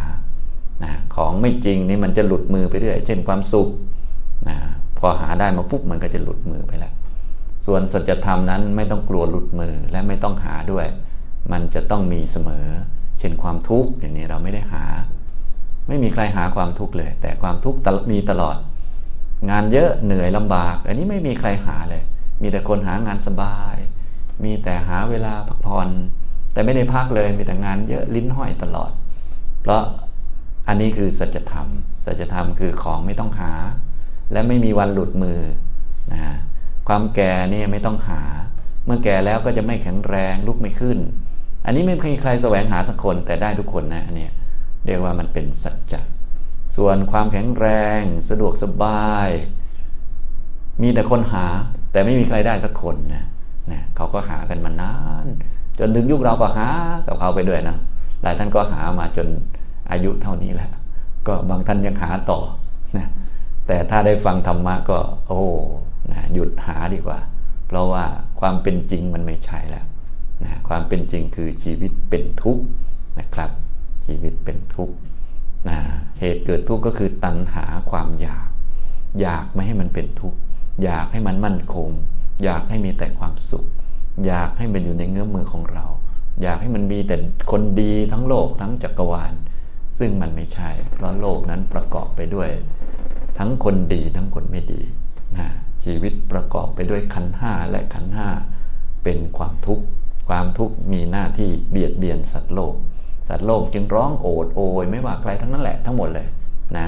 [0.83, 3.67] นะของไม่จริงนี่มันจะหลุดมือไปเรื่อย เช่นความสุข
[4.47, 4.57] นะ
[4.97, 6.93] พอหาได้มาปุ๊บมันก็จะหลุดมือไปแล้ว
[7.65, 10.87] ส่วนสัจธรรมนั้นไม่ต้องกลัวหลุดมือและไม่ต้องหาด้วย
[11.51, 12.67] มันจะต้องมีเสมอ
[13.19, 14.83] เช่นความทุกข์อย่างนี้เราไม่ได้หา
[15.87, 17.79] ไม่มีใครหาความทุกข์เลย แต่ความทุกข์
[18.11, 18.55] มีตลอด
[19.49, 22.03] งานเยอะเหนื่อยลำบาก อันนี้ไม่มีใครหาเลย
[22.41, 23.75] มีแต่คนหางานสบาย
[24.43, 25.89] มีแต่หาเวลาพักผ่อน
[26.53, 28.91] แต่ไม่ได้พักเลยมีแต่งานเยอะลิ้นห้อยตลอด
[29.61, 29.81] เพราะ
[30.67, 31.67] อันนี้คือสัจธรรม
[32.05, 33.51] สัจธรรมคือของไม่ต้องหา
[34.31, 35.39] และไม่มีวันหลุดมือ
[36.11, 36.19] นะ
[36.87, 38.21] ความแก่นี่ไม่ต้องหา
[38.85, 40.99] เมื่อแก่แล้วก็จะไม่แข็งแรงลุกไม่ขึ้น
[41.65, 44.27] อันนี้ไม่มีใครแสวงหาสักคนแต่ได้ทุกคนนะอันนี้
[44.85, 46.01] เรียกว่ามันเป็นสัจจะ
[46.77, 47.67] ส่วนความแข็งแร
[47.99, 49.29] งสะดวกสบาย
[50.81, 51.45] มีแต่คนหา
[51.91, 53.25] แต่ไม่มีใครได้สักคนนะ
[53.71, 55.25] นะเขาก็หากันมานาน
[55.79, 56.67] จนถึงยุคเราก็หา
[57.07, 57.75] กับเขาไปด้วยนะ
[58.21, 59.27] หลายท่านก็หามาจน
[59.91, 60.69] อายุเท่านี้แหละ
[61.27, 62.39] ก็บางท่านยังหาต่อ
[62.97, 63.07] นะ
[63.71, 65.43] แต่ถ้าได้ฟังธรรมะก็ โอ้
[66.11, 67.19] นะหยุดหาดีกว่า
[67.67, 68.05] เพราะว่า
[68.39, 69.85] ความเป็นจริงมันไม่ใช่แล้ว
[70.43, 72.63] นะความเป็นจริงคือชีวิตเป็นทุกข์
[73.19, 73.51] นะครับ
[74.05, 74.95] ชีวิตเป็นทุกข์
[75.69, 75.77] นะ
[76.19, 78.47] เหตุเกิดทุกข์ก็คือตัณหาความอยาก
[79.21, 80.37] อยากไม่ให้มันเป็นทุกข์
[80.83, 81.89] อยากให้มันมั่นคง
[82.43, 83.65] อยากให้มีแต่ความสุข
[84.25, 85.85] อยากให้มันอยู่ในเงื้อมือของเรา
[86.41, 87.15] อยากให้มันมีแต่
[87.51, 89.33] คนดีทั้งโลกทั้งจักรวาล
[89.99, 92.49] ซึ่งมันไม่ใช่ เพราะโลกนั้นประกอบไปด้วย
[93.39, 94.81] ทั้งคนดีทั้งคนไม่ดี
[95.37, 95.47] นะ
[95.83, 98.27] ชีวิตประกอบไปด้วยขันห้าและขันห้า
[99.03, 99.85] เป็นความทุกข์
[100.29, 102.75] ความทุกข์มีหน้าที่เบียดเบียนสัตว์โลก
[103.27, 106.27] สัตว์โลกจึงร้องโอดโอยไม่ว่าใครทั้งนั้นแหละทั้งหมดเลย
[106.77, 106.87] นะ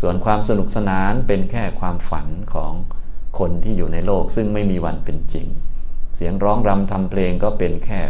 [0.00, 2.72] ส่วนความสนุกสนานเป็นแค่ความฝันของ
[3.38, 5.46] คนที่อยู่ในโลกซึ่งไม่มีวันเป็นจริง
[6.16, 8.00] เสียงร้องรำทำเพลงก็เป็นแค่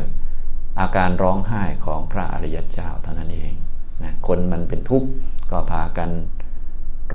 [0.80, 3.52] อาการร้องไห้ของพระอริยเจ้าเท่านั้นเอง
[4.02, 5.08] นะคนมันเป็นทุกข์
[5.50, 6.10] ก็พากัน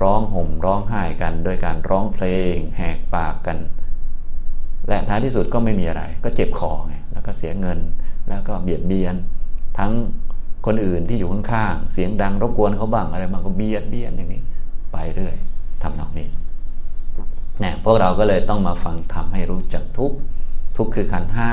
[0.00, 3.58] ร้องห่มร้องไห้กัน โดยการร้องเพลง แหกปากกัน
[4.88, 7.78] และท้ายที่สุดก็ไม่มีอะไร ก็เจ็บคอไงแล้วก็เสียเงิน
[8.28, 9.14] แล้วก็เบียดเบียน
[9.78, 9.92] ทั้ง
[10.66, 14.42] คนอื่นที่อยู่ข้างๆเสียงดังรบกวนเขาบ้างอะไรบางก็เบียดเบียนอย่างนี้
[14.92, 15.34] ไปเรื่อย
[15.82, 16.28] ทำนองนี้
[17.60, 20.12] เนี่ยพวกเราก็เลยต้องมาฟังทำให้รู้จักทุก
[20.76, 21.52] ทุกคือขันห้า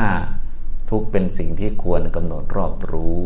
[0.90, 3.22] ทุกเป็นสิ่งที่ควรกำหนดรอบรู้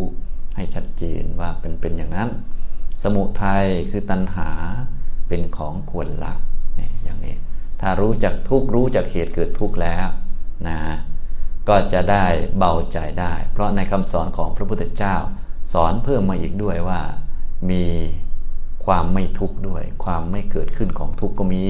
[0.55, 2.29] ให้ชัดเจนว่าเป็นเป็นอย่างนั้น
[3.03, 4.49] สมุทัยคือตัณหา
[5.27, 6.33] เป็นของควรละ
[6.75, 7.35] เนี่ยอย่างนี้
[7.81, 10.07] ถ้ารู้จักทุกรู้จักเหตุเกิดทุกแล้ว
[10.67, 10.79] นะ
[11.69, 12.25] ก็จะได้
[12.57, 15.15] เบาใจได้ เพราะในคำสอนของพระพุทธเจ้า
[15.73, 17.01] สอนเพิ่มมาอีกด้วยว่า
[17.71, 17.83] มี
[18.85, 21.65] ความไม่ทุกข์ด้วย ความไม่เกิดขึ้นของทุกข์ก็มี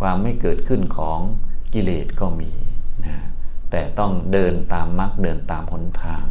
[0.00, 1.18] ความไม่เกิดขึ้นของ
[1.74, 2.50] กิเลสก็มี
[3.04, 3.16] นะ
[3.70, 6.24] แต่ต้องเดินตามมรรคเดินตามหนทาง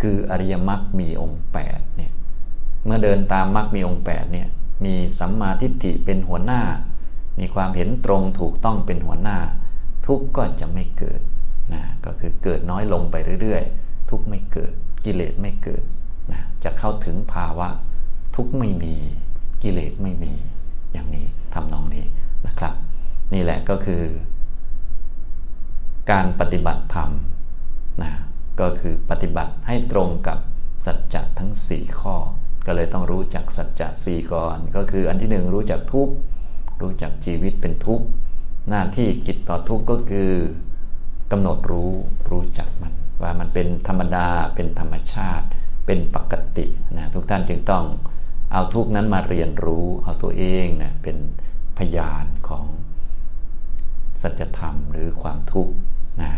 [0.00, 2.12] คืออริยมรรคมีองค์8เนี่ย
[2.84, 4.48] เมื่อเดินตามมรรคมีองค์8เนี่ย
[4.84, 6.62] มีสัมมาทิฏฐิเป็นหัวหน้า
[7.38, 9.38] มีความเห็นตรงถูกต้องเป็นหัวหน้า
[10.06, 11.20] ทุกข์ก็จะไม่เกิด
[11.74, 14.72] นะก็คือเกิดน้อยลงไปเรื่อยๆ ทุกข์ไม่เกิด
[15.04, 15.82] กิเลสไม่เกิด
[16.32, 17.68] นะจะเข้าถึงภาวะ
[18.36, 18.94] ทุกข์ไม่มี
[19.62, 20.32] กิเลสไม่มี
[20.92, 22.04] อย่างนี้ทำนองนี้
[22.46, 22.74] นะครับ
[23.34, 24.02] นี่แหละก็คือ
[26.10, 27.10] การปฏิบัติธรรม
[28.02, 28.12] นะ
[28.60, 30.38] ก็คือปฏิบัติให้ตรงกับ
[30.84, 32.16] สัจจะทั้ง 4 ข้อ
[32.66, 36.08] ก็เลยต้องรู้จักสัจจะสี่ก่อน ก็คืออันที่หนึ่งรู้จักทุก
[36.82, 38.06] รู้จักชีวิตเป็นทุกข์
[38.68, 40.30] หน้าที่กิจต่อทุกข์ก็คือ
[41.32, 41.92] กำหนดรู้
[42.30, 45.46] รู้จักมัน ว่ามันเป็นธรรมดาเป็นธรรมชาติ
[45.86, 47.84] เป็นปกตินะทุกท่านจึงต้อง
[48.52, 51.16] เอาทุกนั้นมาเรียนรู้ เอาตัวเองนะเป็น
[51.78, 52.64] พยานของ
[54.22, 55.74] สัจธรรมหรือความทุกข์
[56.22, 56.30] นะ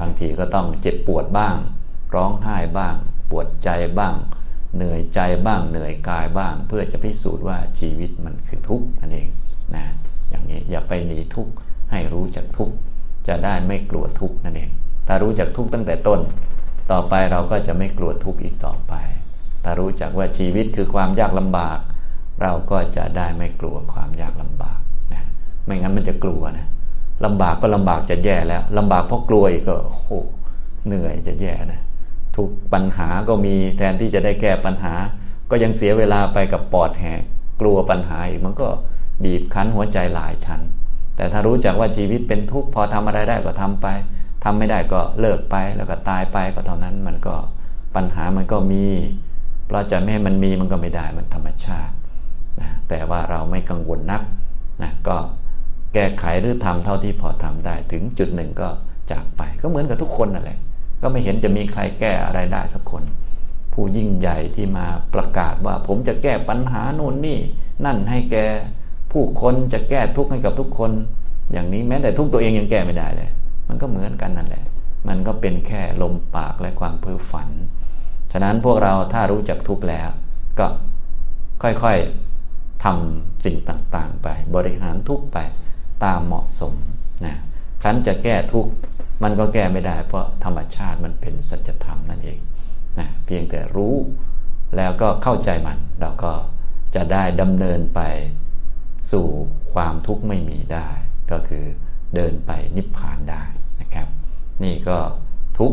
[0.00, 1.56] บางทีก็ต้องเจ็บปวดบ้าง
[2.14, 2.94] ร้องไห้บ้าง
[3.30, 4.14] ปวดใจบ้าง
[4.76, 9.28] เหนื่อยใจบ้างเหนื่อยกายบ้าง เพื่อจะพิสูจน์ว่าชีวิตมันคือทุกข์นั่นเอง
[9.74, 9.84] นะ
[10.30, 11.52] อย่างนี้อย่าไปหนีทุกข์
[11.90, 12.74] ให้รู้จักทุกข์
[13.28, 14.70] จะได้ไม่กลัวทุกข์นั่นเอง
[15.06, 16.20] ถ้ารู้จักทุกข์ตั้งแต่ต้น
[16.90, 18.94] ต่อไปเราก็จะไม่กลัวทุกข์อีกต่อไป
[19.64, 21.78] ถ้ารู้จักว่าชีวิตคือความยากลำบาก
[22.42, 24.78] เราก็จะได้ไม่กลัวความยากลำบาก
[25.12, 25.22] นะ
[25.64, 26.66] ไม่งั้นมันจะกลัวนะ
[27.24, 30.20] ลำบากก็ลำบากจะแย่แล้วลำบากเพราะกลัวอีกก็โอ้
[30.86, 31.80] เหนื่อยจะแย่นะ
[32.36, 34.94] ทุกปัญหาก็มีแทนที่จะได้แก้ปัญหา
[35.50, 37.22] ก็ยังเสียเวลาไปกับปอดแหก
[37.60, 38.68] กลัวปัญหาอีกมันก็
[39.24, 40.60] บีบคั้นหัวใจหลายชั้น
[41.16, 43.86] แต่ถ้ารู้จักว่าชีวิตเป็นทุกข์พอทำอะไรได้ก็ทำไป
[44.44, 47.34] ทำไม่ได้ก็เลิกไปแล้วก็ตายไปก็เท่านั้นมันก็
[47.96, 48.84] ปัญหามันก็มี
[49.66, 51.94] เพราะจะไม่ให้มันมีมันก็ไม่ได้มันธรรมชาติ
[52.60, 54.22] นะแต่ว่าเราไม่กังวลนัก
[54.82, 55.16] นะก็
[55.94, 58.68] แก้ไขหรือทำเท่าที่พอทำได้ ถึงจุดหนึ่งก็
[59.10, 60.58] จากไปก็เหมือนกับทุกคนนั่นแหละ
[61.08, 63.02] ก็ไม่เห็นจะมีใครแก้อะไรได้สักคน
[63.72, 67.38] ผู้ยิ่งใหญ่ที่มาประกาศว่าผมจะแก้ปัญหาโน่นนี่
[67.84, 68.36] นั่นให้แก
[69.12, 70.92] ผู้คนจะแก้ทุกข์ให้กับทุกคน
[71.52, 73.30] อย่างนี้แม้แต่ทุกตัวเองยังแก้ไม่ได้เลย
[73.68, 74.64] มันก็เหมือนกันนั่นแหละ
[75.08, 77.48] มันก็เป็นแค่ลมปากและความเพ้อฝัน
[78.32, 80.08] ฉะนั้นพวกเราถ้ารู้จักทุกข์แล้ว
[80.58, 80.66] ก็
[81.62, 85.38] ค่อยๆทำสิ่งต่างๆ ไป บริหารทุกไป
[86.04, 86.74] ตามเหมาะสม
[87.24, 87.34] นะ
[87.82, 88.66] ครั้นจะแก้ทุก
[89.22, 92.38] มันก็แก้ไม่ได้ เพราะธรรมชาติมันเป็นสัจธรรมนั่นเอง
[92.98, 93.94] นะเพียงแต่รู้
[94.76, 96.32] แล้วก็เข้าใจมัน เราก็
[96.94, 98.00] จะได้ดำเนินไป
[99.12, 99.26] สู่
[99.74, 100.88] ความทุกข์ไม่มีได้
[101.30, 101.64] ก็คือ
[102.14, 103.42] เดินไปนิพพานได้
[103.80, 104.08] นะครับ
[104.64, 104.98] นี่ก็
[105.58, 105.72] ทุก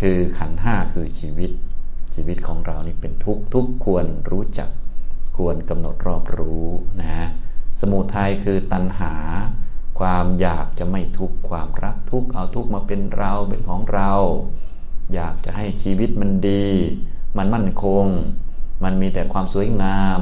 [0.00, 1.50] คือขันห้าคือชีวิต
[2.14, 4.70] ชีวิตของเรานี่เป็นทุกข์ทุกควรรู้จัก
[5.36, 6.66] ควรกำหนดรอบรู้
[7.00, 7.26] นะ
[7.80, 9.14] สมุทัยคือตัณหา
[9.98, 14.12] ความอยากจะไม่ทุกข์ความรักทุกข์เอาทุกข์มาเป็นเราเป็นของเรา
[15.14, 16.66] อยากจะให้ชีวิตมันดี
[17.36, 18.06] มันมั่นคง
[18.84, 20.20] มันมีแต่ความสวยงาม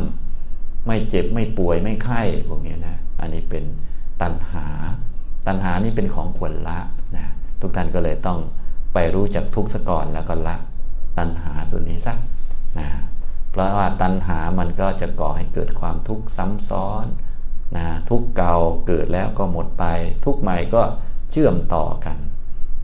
[0.87, 3.65] ไม่เจ็บไม่ป่วยไม่ไข้พวกนี้นะอันนี้เป็น
[4.23, 4.67] ตัณหา
[5.47, 6.79] ตัณหานี่เป็นของควรละ
[7.17, 7.25] นะ
[7.61, 8.39] ทุกท่านก็เลยต้อง
[8.95, 10.57] ไปรู้จักทุกข์ซะก่อนแล้วก็ละ
[11.19, 12.19] ตัณหาส่วนนี้สัก
[12.79, 12.89] นะ
[13.51, 17.07] เพราะว่าตัณหามันก็จะก่อให้เกิดความทุกข์ซ้ำซ้อน
[17.77, 18.55] นะทุกเก่า
[18.87, 19.85] เกิดแล้วก็หมดไป
[20.25, 20.83] ทุกใหม่ก็
[21.31, 22.17] เชื่อมต่อกัน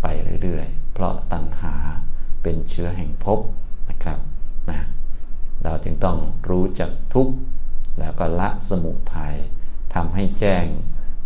[0.02, 0.06] ไป
[0.42, 1.74] เรื่อยๆ เพราะตัณหา
[2.42, 3.40] เป็นเชื้อแห่งภพ
[3.88, 4.18] นะครับ
[4.70, 4.80] นะ
[5.64, 6.18] เราจึงต้อง
[6.50, 7.34] รู้จักทุกข์
[7.98, 9.36] แล้วก็ละสมุทัย
[9.94, 10.64] ทำให้แจ้ง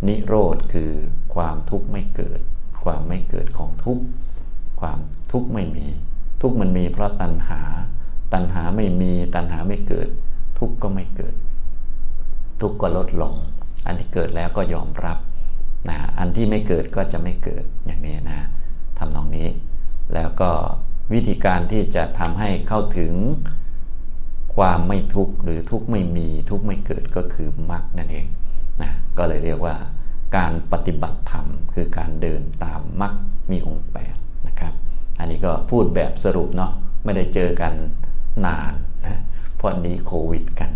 [0.07, 0.91] นิโรธคือ
[1.35, 2.39] ความทุกข์ไม่เกิด
[2.83, 4.03] ความไม่เกิดของทุกข์
[4.79, 4.99] ความ
[5.31, 5.87] ทุกข์ไม่มี
[6.41, 7.61] ทุกข์มันมีเพราะตัณหา
[8.33, 10.09] ตัณหาไม่มีตัณหาไม่เกิด
[10.59, 11.33] ทุกข์ก็ไม่เกิด
[12.65, 13.33] ทุกข์ก็ลดลง
[13.85, 15.17] อันที่เกิดแล้วก็ยอมรับ
[15.89, 18.39] นะอันที่ไม่เกิดก็จะไม่เกิดอย่างนี้นะ
[18.97, 19.47] ทำนองนี้
[20.13, 20.51] แล้วก็
[21.13, 23.13] วิธีการที่จะทำให้เข้าถึง
[24.55, 28.27] ความไม่ทุกข์หรือทุกข์ไม่มีทุกข์ไม่เกิดก็คือมรรคนั่นเอง
[28.81, 29.75] นะก็เลยเรียกว่า
[30.37, 33.13] การปฏิบัติธรรม คือการเดินตามมรรค
[33.51, 34.15] มีองค์แปด
[34.47, 34.73] นะครับ
[35.19, 36.71] อันนี้ก็พูดแบบสรุปเนาะ
[37.03, 37.73] ไม่ได้เจอกัน
[38.45, 38.73] นาน
[39.05, 39.19] นะ
[39.55, 40.71] เพราะนี้โควิดกัน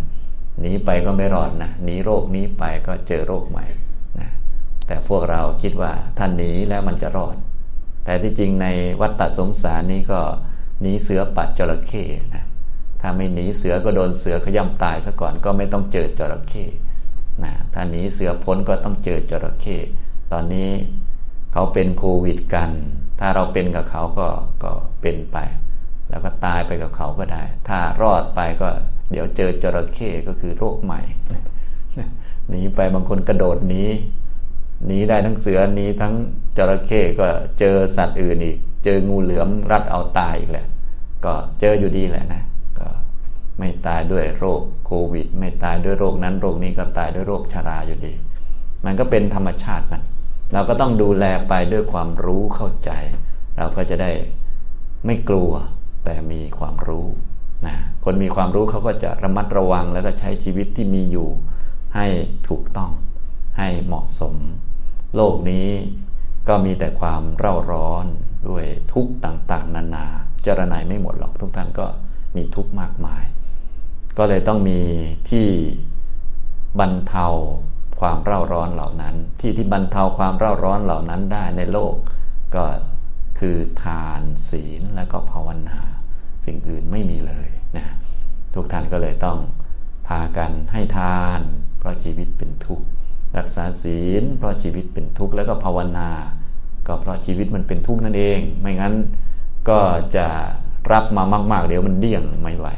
[0.60, 3.64] หนีไปก็ไม่รอดนะหนีโรคนี้ไปก็เจอโรคใหม่
[4.20, 4.28] นะ
[4.86, 7.36] แต่พวกเราคิดว่าท่านหนีแล้วมันจะรอด
[8.04, 8.66] แต่ที่จริงใน
[9.00, 10.20] วัฏฏสงสารนี้ก็
[10.80, 12.44] หนีเสือปัดจระเข้นะ
[13.00, 16.66] ถ้าไม่หนีเสือก็โดนเสือขย่ำตายซะก่อนก็ไม่ต้องเจอจระเข้
[17.44, 19.76] นะถ้าหนีเสือพ้นก็ต้องเจอจระเข้
[20.32, 20.70] ตอนนี้
[21.52, 22.70] เขาเป็นโควิดกัน
[23.20, 24.28] ถ้าเราเป็นกับเขาก็
[24.62, 24.70] ก็
[25.00, 25.38] เป็นไป
[26.10, 28.68] แล้วก็ตายไปกับเขาก็ได้ ถ้ารอดไปก็
[29.10, 31.00] เดี๋ยวเจอจระเข้ก็คือโรคใหม่
[32.48, 33.84] หนีไปบางคนกระโดดหนี
[34.86, 36.14] หนีได้ทั้งเสือหนีทั้ง
[36.56, 40.66] จระเข้ก็เจอสัตว์อื่นอีก เจองูเหลือมรัดเอาตายอีกแหละ
[41.24, 42.42] ก็เจออยู่ดีแหละนะ
[42.78, 42.88] ก็
[43.58, 48.12] ไม่ตายด้วยโรคโควิด ไม่ตายด้วยโรคนั้นโรคนี้ก็ตายด้วยโรคชาราอยู่ดี
[48.84, 50.02] มันก็เป็นธรรมชาติมัน
[50.52, 52.90] เราก็ต้องดูแลไปด้วยความรู้เข้าใจ
[53.56, 54.10] เราก็จะได้
[55.06, 55.50] ไม่กลัว
[56.04, 57.06] แต่มีความรู้
[57.66, 61.28] นะคนมีความรู้เขาก็จะระมัดระวังแล้วก็ใช้ชีวิตที่มีอยู่
[61.96, 62.06] ให้
[62.48, 62.90] ถูกต้อง
[63.58, 64.34] ให้เหมาะสม
[65.16, 65.68] โลกนี้
[66.48, 68.06] ก็มีแต่ความเร่าร้อน
[68.48, 70.06] ด้วยทุกต่างๆ นานา
[70.44, 71.86] จรนายไม่หมดหรอกทุกท่านก็
[72.36, 73.24] มีทุกมากมาย
[74.18, 74.80] ก็เลยต้องมี
[75.30, 75.48] ที่
[76.80, 77.26] บรรเทา
[78.00, 81.94] ความเร่าร้อนเหล่านั้น ที่ที่บรรเทาความเร่าร้อนเหล่านั้นได้ในโลก
[82.54, 82.64] ก็
[83.38, 85.80] คือทานศีลและก็ภาวนา
[86.50, 87.86] สิ่งอื่นไม่มีเลยนะ
[88.54, 89.38] ทุกท่านก็เลยต้อง
[90.08, 91.40] พากันให้ทาน
[91.78, 92.84] เพราะชีวิตเป็นทุกข์
[93.38, 96.10] รักษาศีล เพราะชีวิตเป็นทุกข์แล้วก็ภาวนา
[96.86, 98.94] ก็เพราะชีวิตมันเป็นทุกข์นั่นเอง ไม่งั้น
[99.68, 99.80] ก็
[100.16, 100.26] จะ
[100.92, 102.68] รับมามาก ๆ เดี๋ยวมันเดี่ยงไม่ไหว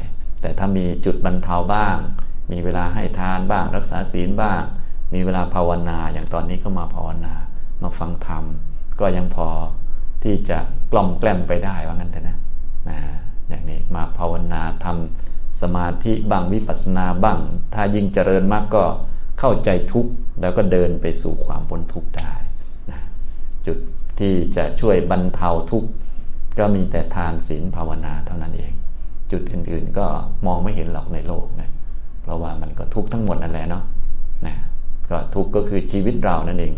[0.41, 1.97] แต่ถ้ามีจุดบรรเทาบ้าง
[2.51, 4.61] มีเวลาให้ทานบ้าง รักษาศีลบ้าง
[5.13, 7.33] มีเวลาภาวนาอย่างตอนนี้ก็มาภาวนา
[7.83, 8.43] มาฟังธรรม
[8.99, 9.47] ก็ยังพอ
[10.23, 10.57] ที่จะ
[10.91, 12.37] กล่อมแกล้มไปได้ว่างั้นเถอะนะ
[12.89, 12.99] นะ
[13.47, 17.39] อย่างนี้มาภาวนาทำสมาธิบ้างวิปัสสนาบ้าง
[17.73, 18.83] ถ้ายิ่งเจริญมากก็
[19.39, 22.33] เข้าใจทุกข์แล้วก็เดินไปสู่ความพ้นทุกข์ได้
[22.91, 22.99] นะ
[23.65, 23.77] จุด
[24.19, 25.89] ที่จะช่วยบรรเทาทุกข์
[26.59, 28.73] ก็มีแต่ทานศีลภาวนาเท่านั้นเอง
[29.31, 30.07] จุดอื่นๆก็
[30.45, 31.69] มองไม่เห็นหรอกในโลกนะ
[32.21, 33.83] เพราะว่ามันก็ทุกข์ทั้งหมดนั่นแหละเนาะ
[34.45, 34.55] นะ
[35.09, 36.73] ก็ทุกข์ก็คือชีวิตเรานั่นเอง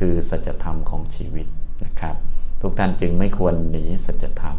[0.00, 1.46] คือสัจธรรมของชีวิต
[1.84, 2.16] นะครับ
[2.60, 4.56] ทุกท่านจึงไม่ควรหนีสัจธรรม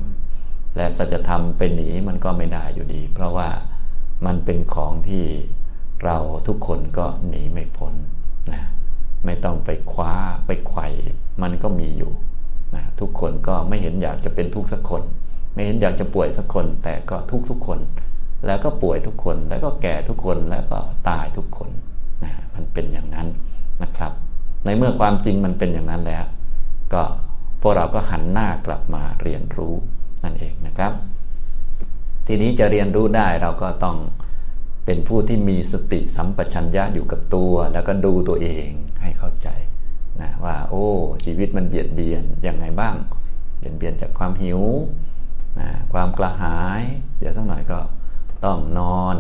[0.78, 3.50] และสัจธรรมไปหนีมันก็ไม่ได้อยู่ดี เพราะว่า
[4.26, 5.26] มันเป็นของที่
[6.06, 7.94] เราทุกคนก็หนีไม่พ้น
[8.52, 8.62] นะ
[9.26, 10.14] ไม่ต้องไปคว้า
[10.46, 10.88] ไปไขว่
[11.42, 12.14] มันก็มีอยู่
[12.76, 15.04] นะทุกคนก็ไม่เห็นอยากจะเป็นทุกสักคน
[15.54, 17.80] ไม่เห็นอยากจะป่วยสักคน แต่ก็ทุกทุกคน
[18.46, 20.80] แล้วก็ป่วยทุกคน แล้วก็แก่ทุกคนแล้วก็
[21.10, 21.70] ตายทุกคน
[22.24, 23.28] นะมันเป็นอย่างนั้น
[23.84, 24.12] นะครับ
[24.66, 26.26] ในเมื่อความจริงมันเป็นอย่างนั้นแล้ว
[26.94, 27.04] ก็
[27.62, 29.76] พวกเราก็หันหน้ากลับมาเรียนรู้
[30.24, 30.94] นั่นเองนะครับ
[32.28, 33.98] ทีนี้จะเรียนรู้ได้เราก็ต้อง
[34.86, 38.70] เป็นผู้ที่มีสติสัมปชัญญะอยู่กับตัว แล้วก็ดูตัวเอง
[39.02, 39.48] ให้เข้าใจ
[40.22, 40.88] นะว่า โอ้
[41.26, 42.96] ชีวิตมันเบียดเบียนยังไงบ้าง
[43.58, 44.62] เบียดเบียนจากความหิว
[45.60, 46.82] นะความกระหาย
[47.20, 47.80] เดี๋ยวสักหน่อยก็
[48.46, 49.18] ต้องนอน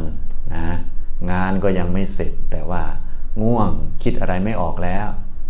[0.56, 0.68] นะ
[1.32, 2.84] งานก็ยังไม่เสร็จแต่ว่า
[3.42, 3.70] ง่วง
[4.04, 5.08] คิดอะไรไม่ออกแล้ว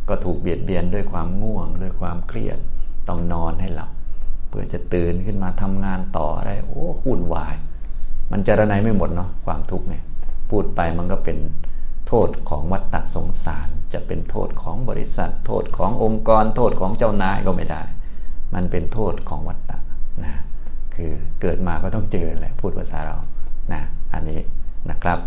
[0.09, 2.57] ก็ถูกเบียดเบียนด้วยความง่วง ด้วยความเครียด
[3.07, 3.89] ต้องนอนให้หลับ
[4.49, 7.55] เพื่อจะตื่นขึ้นมาทำงานต่อได้โอ้หุ่นวาย
[8.31, 10.03] มันจะระไนไม่หมดเนาะความทุกข์เนี่ย
[10.49, 11.37] พูดไปมันก็เป็น
[12.07, 17.83] โทษของวัฏฏะสงสาร จะเป็นโทษของบริษัท โทษขององค์กร โทษของเจ้านายก็ไม่ได้
[18.53, 19.77] มันเป็นโทษของวัฏฏะ
[20.25, 20.33] นะ
[20.95, 23.17] คือเกิดมาก็ต้องเจอแหละพูดภาษาเรา
[23.73, 23.81] นะ
[24.13, 24.39] อันนี้
[24.91, 25.19] นะครับ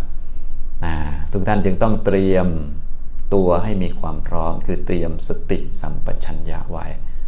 [0.84, 0.94] นะ
[1.32, 2.46] ทุกท่านจึงต้องเตรียม
[3.34, 6.86] ตัวให้มีความพร้อม คือเตรียมสติสัมปชัญญะไว้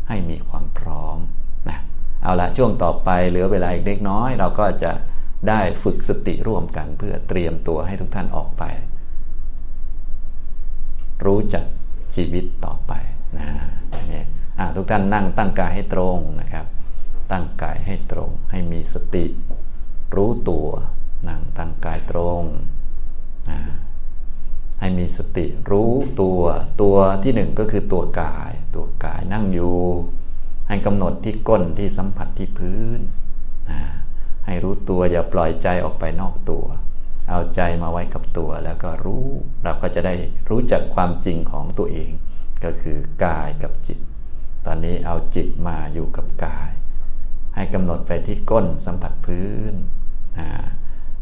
[0.08, 1.18] ให้มีความพร้อม
[1.68, 1.78] นะ
[2.22, 4.92] เอาละช่วงต่อไปเหลือเวลาอีกเล็กน้อย เราก็จะ
[5.48, 8.62] ได้ฝึกสติร่วมกันเพื่อเตรียมตัวให้ทุกท่านออกไป
[11.24, 11.64] รู้จัก
[12.14, 12.92] ชีวิตต่อไป
[13.38, 13.48] นะ
[14.12, 14.22] นี่
[14.76, 16.66] ทุกท่านนั่งตั้งกายให้ตรงนะครับ
[17.32, 19.24] ตั้งกายให้ตรง ให้มีสติ
[20.16, 20.68] รู้ตัว
[21.28, 22.42] นั่งตั้งกายตรง
[23.50, 23.60] นะ
[24.80, 26.40] ให้มีสติรู้ตัว
[26.82, 29.76] ตัวที่หนึ่งก็คือตัวกาย ตัวกายนั่งอยู่
[30.68, 33.00] ให้กำหนดที่ก้นที่สัมผัสที่พื้น
[33.70, 33.80] นะ
[34.46, 36.64] ให้รู้ตัวอย่าปล่อยใจออกไปนอกตัว
[37.30, 39.26] เอาใจมาไว้กับตัวแล้วก็รู้
[39.64, 40.14] เราก็จะได้
[40.50, 42.10] รู้จักความจริงของตัวเอง
[42.64, 43.98] ก็คือกายกับจิต
[44.66, 46.70] ตอนนี้เอาจิตมาอยู่กับกาย
[47.54, 49.74] ให้กำหนดไปที่ก้นสัมผัสพื้น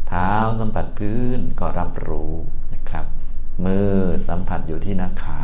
[0.07, 2.33] เท้าสัมผัสพื้นก็รับรู้
[2.73, 3.05] นะครับ
[3.65, 3.93] มือ
[4.27, 5.43] สัมผัสอยู่ที่หน้าขา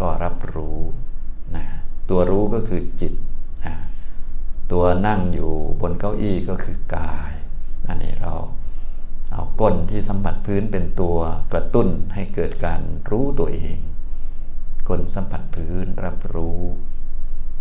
[0.00, 0.80] ก็รับรู้
[1.56, 1.66] นะ
[2.10, 3.12] ตัวรู้ก็คือจิต
[4.72, 7.32] ตัวนั่งอยู่บนเก้าอี้ก็คือกาย
[7.88, 8.34] อันนี้เรา
[9.32, 11.16] เอาก้นที่สัมผัสพื้นเป็นตัว
[11.52, 13.78] กระตุ้นให้เกิดการรู้ตัวเอง
[14.88, 16.60] ก้นสัมผัสพื้นรับรู้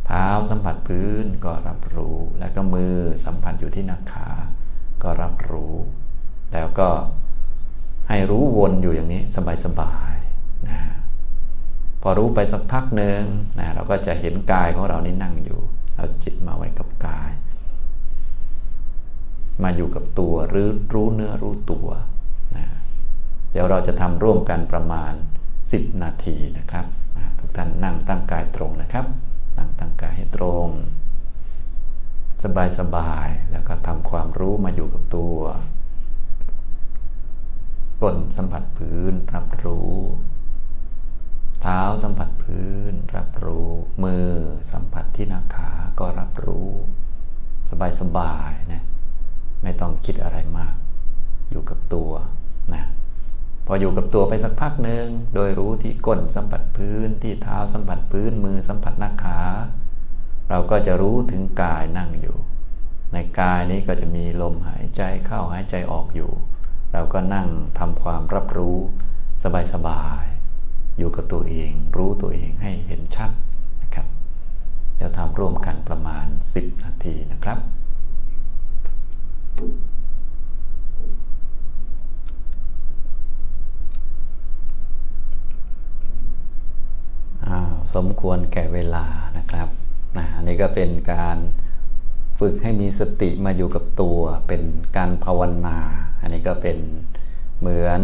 [0.06, 4.30] เท้าสัมผัสพื้นก็รับรู้ แล้วก็มือสัมผัสอยู่ที่หน้าขา
[5.04, 5.74] ก็รับรู้
[6.54, 6.90] แล้วก็
[8.10, 9.22] ให้รู้วนอยู่อย่างนี้
[9.66, 10.80] สบายๆนะ
[12.08, 13.22] พอรู้ไปสักพักหนึ่ง
[13.60, 15.62] นะเราก็จะเห็นกายของเรานี่นั่งอยู่
[15.96, 17.32] เอาจิตมาไว้กับกาย
[19.64, 21.88] มาอยู่กับตัวหรือรู้เนื้อรู้ตัว
[22.56, 22.66] นะ
[23.52, 25.14] เดี๋ยวเราจะทำร่วมกันประมาณ
[25.58, 26.86] 10 นาทีนะครับ
[27.40, 29.06] ทุกท่านนั่งตั้งกายตรงนะครับ
[29.58, 30.68] นั่งตั้งกายให้ตรง
[32.44, 35.38] สบายสบายแล้วก็ทำความรู้มาอยู่กับตัว
[38.02, 39.96] ก้นสัมผัสพื้นรับรู้
[41.68, 43.70] เท้าสัมผัสพื้น รับรู้
[44.04, 44.30] มือ
[44.72, 46.70] สัมผัสที่หน้าขาก็รับรู้
[47.72, 48.84] สบายสบายนะ
[49.64, 50.76] ไม่ต้องคิดอะไรมาก
[51.50, 52.12] อยู่กับตัว
[52.74, 52.84] นะ
[53.66, 59.40] พออยู่กับตัวไปสักพักหนึ่งโดยรู้ที่ก้นสัมผัสพื้นที่เท้าสัมผัสพื้นมือสัมผัสหน้าขา
[60.50, 62.38] เราก็จะรู้ถึงกายนั่งอยู่
[63.14, 66.32] ในกายนี้ก็จะมีลมหายใจเข้าหายใจออกอยู่
[66.94, 67.48] เราก็นั่ง
[67.80, 68.78] ทำความรับรู้
[69.44, 69.46] ส
[69.90, 70.26] บาย
[70.98, 73.32] อยู่กับตัวเอง รู้ตัวเองให้เห็นชัด
[73.82, 74.08] นะครับ
[75.00, 77.60] จะทำร่วมกันประมาณ 10 นาทีนะครับ
[87.96, 89.06] สมควรแก่เวลา
[89.38, 89.70] นะครับ
[90.18, 91.38] นะอันนี้ก็เป็นการ
[92.40, 94.62] ฝึกให้มีสติมาอยู่กับตัว เป็น
[94.98, 95.78] การภาวนา
[96.22, 96.78] อันนี้ก็เป็น
[97.60, 98.02] เหมือน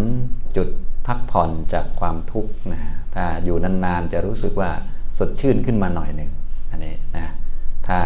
[0.55, 0.69] จุด
[1.11, 2.81] พักผ่อนจากความทุกข์นะ
[3.15, 4.71] ถ้าอยู่นานๆจะรู้สึกว่า
[5.17, 6.31] สดชื่นขึ้นมาหน่อยหนึ่ง
[6.71, 7.27] อันนี้นะ
[7.87, 7.99] ถ้า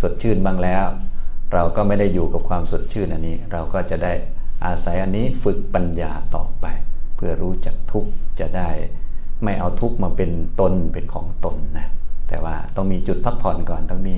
[0.00, 0.84] สดชื่นบ้างแล้ว
[1.52, 4.12] เราก็ไม่ได้อยู่กับความสดชื่นอันนี้ เราก็จะได้
[4.64, 6.66] อาศัยอันนี้ฝึกปัญญาต่อไป
[7.16, 8.70] เพื่อรู้จักทุกข์จะได้
[9.44, 11.88] ไม่เอาทุกข์มาเป็นตนเป็นของตนนะ
[12.28, 14.16] แต่ว่าต้องมีจุดพักผ่อนก่อนต้องมี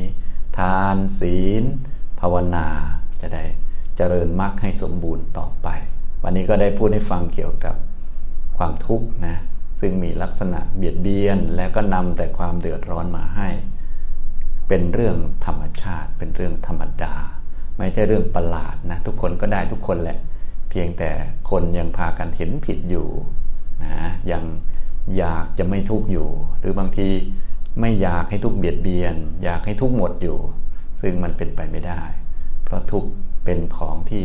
[0.58, 1.64] ทานศีล
[2.20, 2.66] ภาวนา
[3.20, 3.44] จะได้
[3.96, 5.68] เจริญมรรคให้สมบูรณ์ต่อไป
[6.22, 7.74] วันนี้ก็ได้พูดให้ฟังเกี่ยวกับ
[8.56, 9.36] ความทุกข์นะ
[9.80, 13.48] ซึ่งมีลักษณะเบียดเบียน แล้วก็นำแต่ความเดือดร้อนมาให้
[14.68, 17.14] เป็นเรื่องธรรมชาติ เป็นเรื่องธรรมดา
[17.78, 20.18] ไม่ใช่เรื่องประหลาดนะ ทุกคนก็ได้ทุกคนแหละ
[20.70, 21.10] เพียงแต่
[21.50, 23.08] คนยังพากันเห็นผิดอยู่
[23.84, 23.94] นะ
[24.30, 24.44] ยัง
[25.16, 26.28] อยากจะไม่ทุกข์อยู่
[26.60, 27.08] หรือบางที
[27.80, 30.38] ไม่อยากให้ทุกข์เบียดเบียน อยากให้ทุกข์หมดอยู่
[31.00, 32.02] ซึ่งมันเป็นไปไม่ได้
[32.64, 33.10] เพราะทุกข์
[33.44, 34.24] เป็นของที่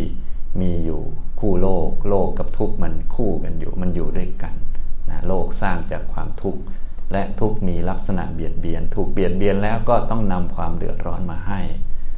[0.61, 1.03] มีอยู่
[1.39, 4.53] คู่โลก โลกกับทุกข์มันคู่กันอยู่ มันอยู่ด้วยกัน
[5.09, 6.61] นะโลกสร้างจากความทุกข์
[7.11, 11.61] และทุกข์มีลักษณะเบียดเบียน ถูกเบียดเบียนแล้วก็ต้องนำความเดือดร้อนมาให้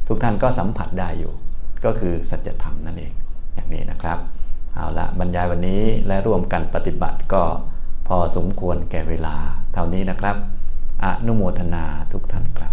[0.06, 1.32] ทุกท่านก็สัมผัสได้อยู่
[1.84, 3.12] ก็คือสัจธรรมนั่นเอง
[3.54, 4.18] อย่างนี้นะครับ
[4.74, 7.42] เอาละบรรยายวันนี้และร่วมกันปฏิบัติก็
[8.08, 9.34] พอสมควรแก่เวลา
[9.74, 10.36] เท่านี้นะครับ
[11.04, 12.72] อนุโมทนาทุกท่านครับ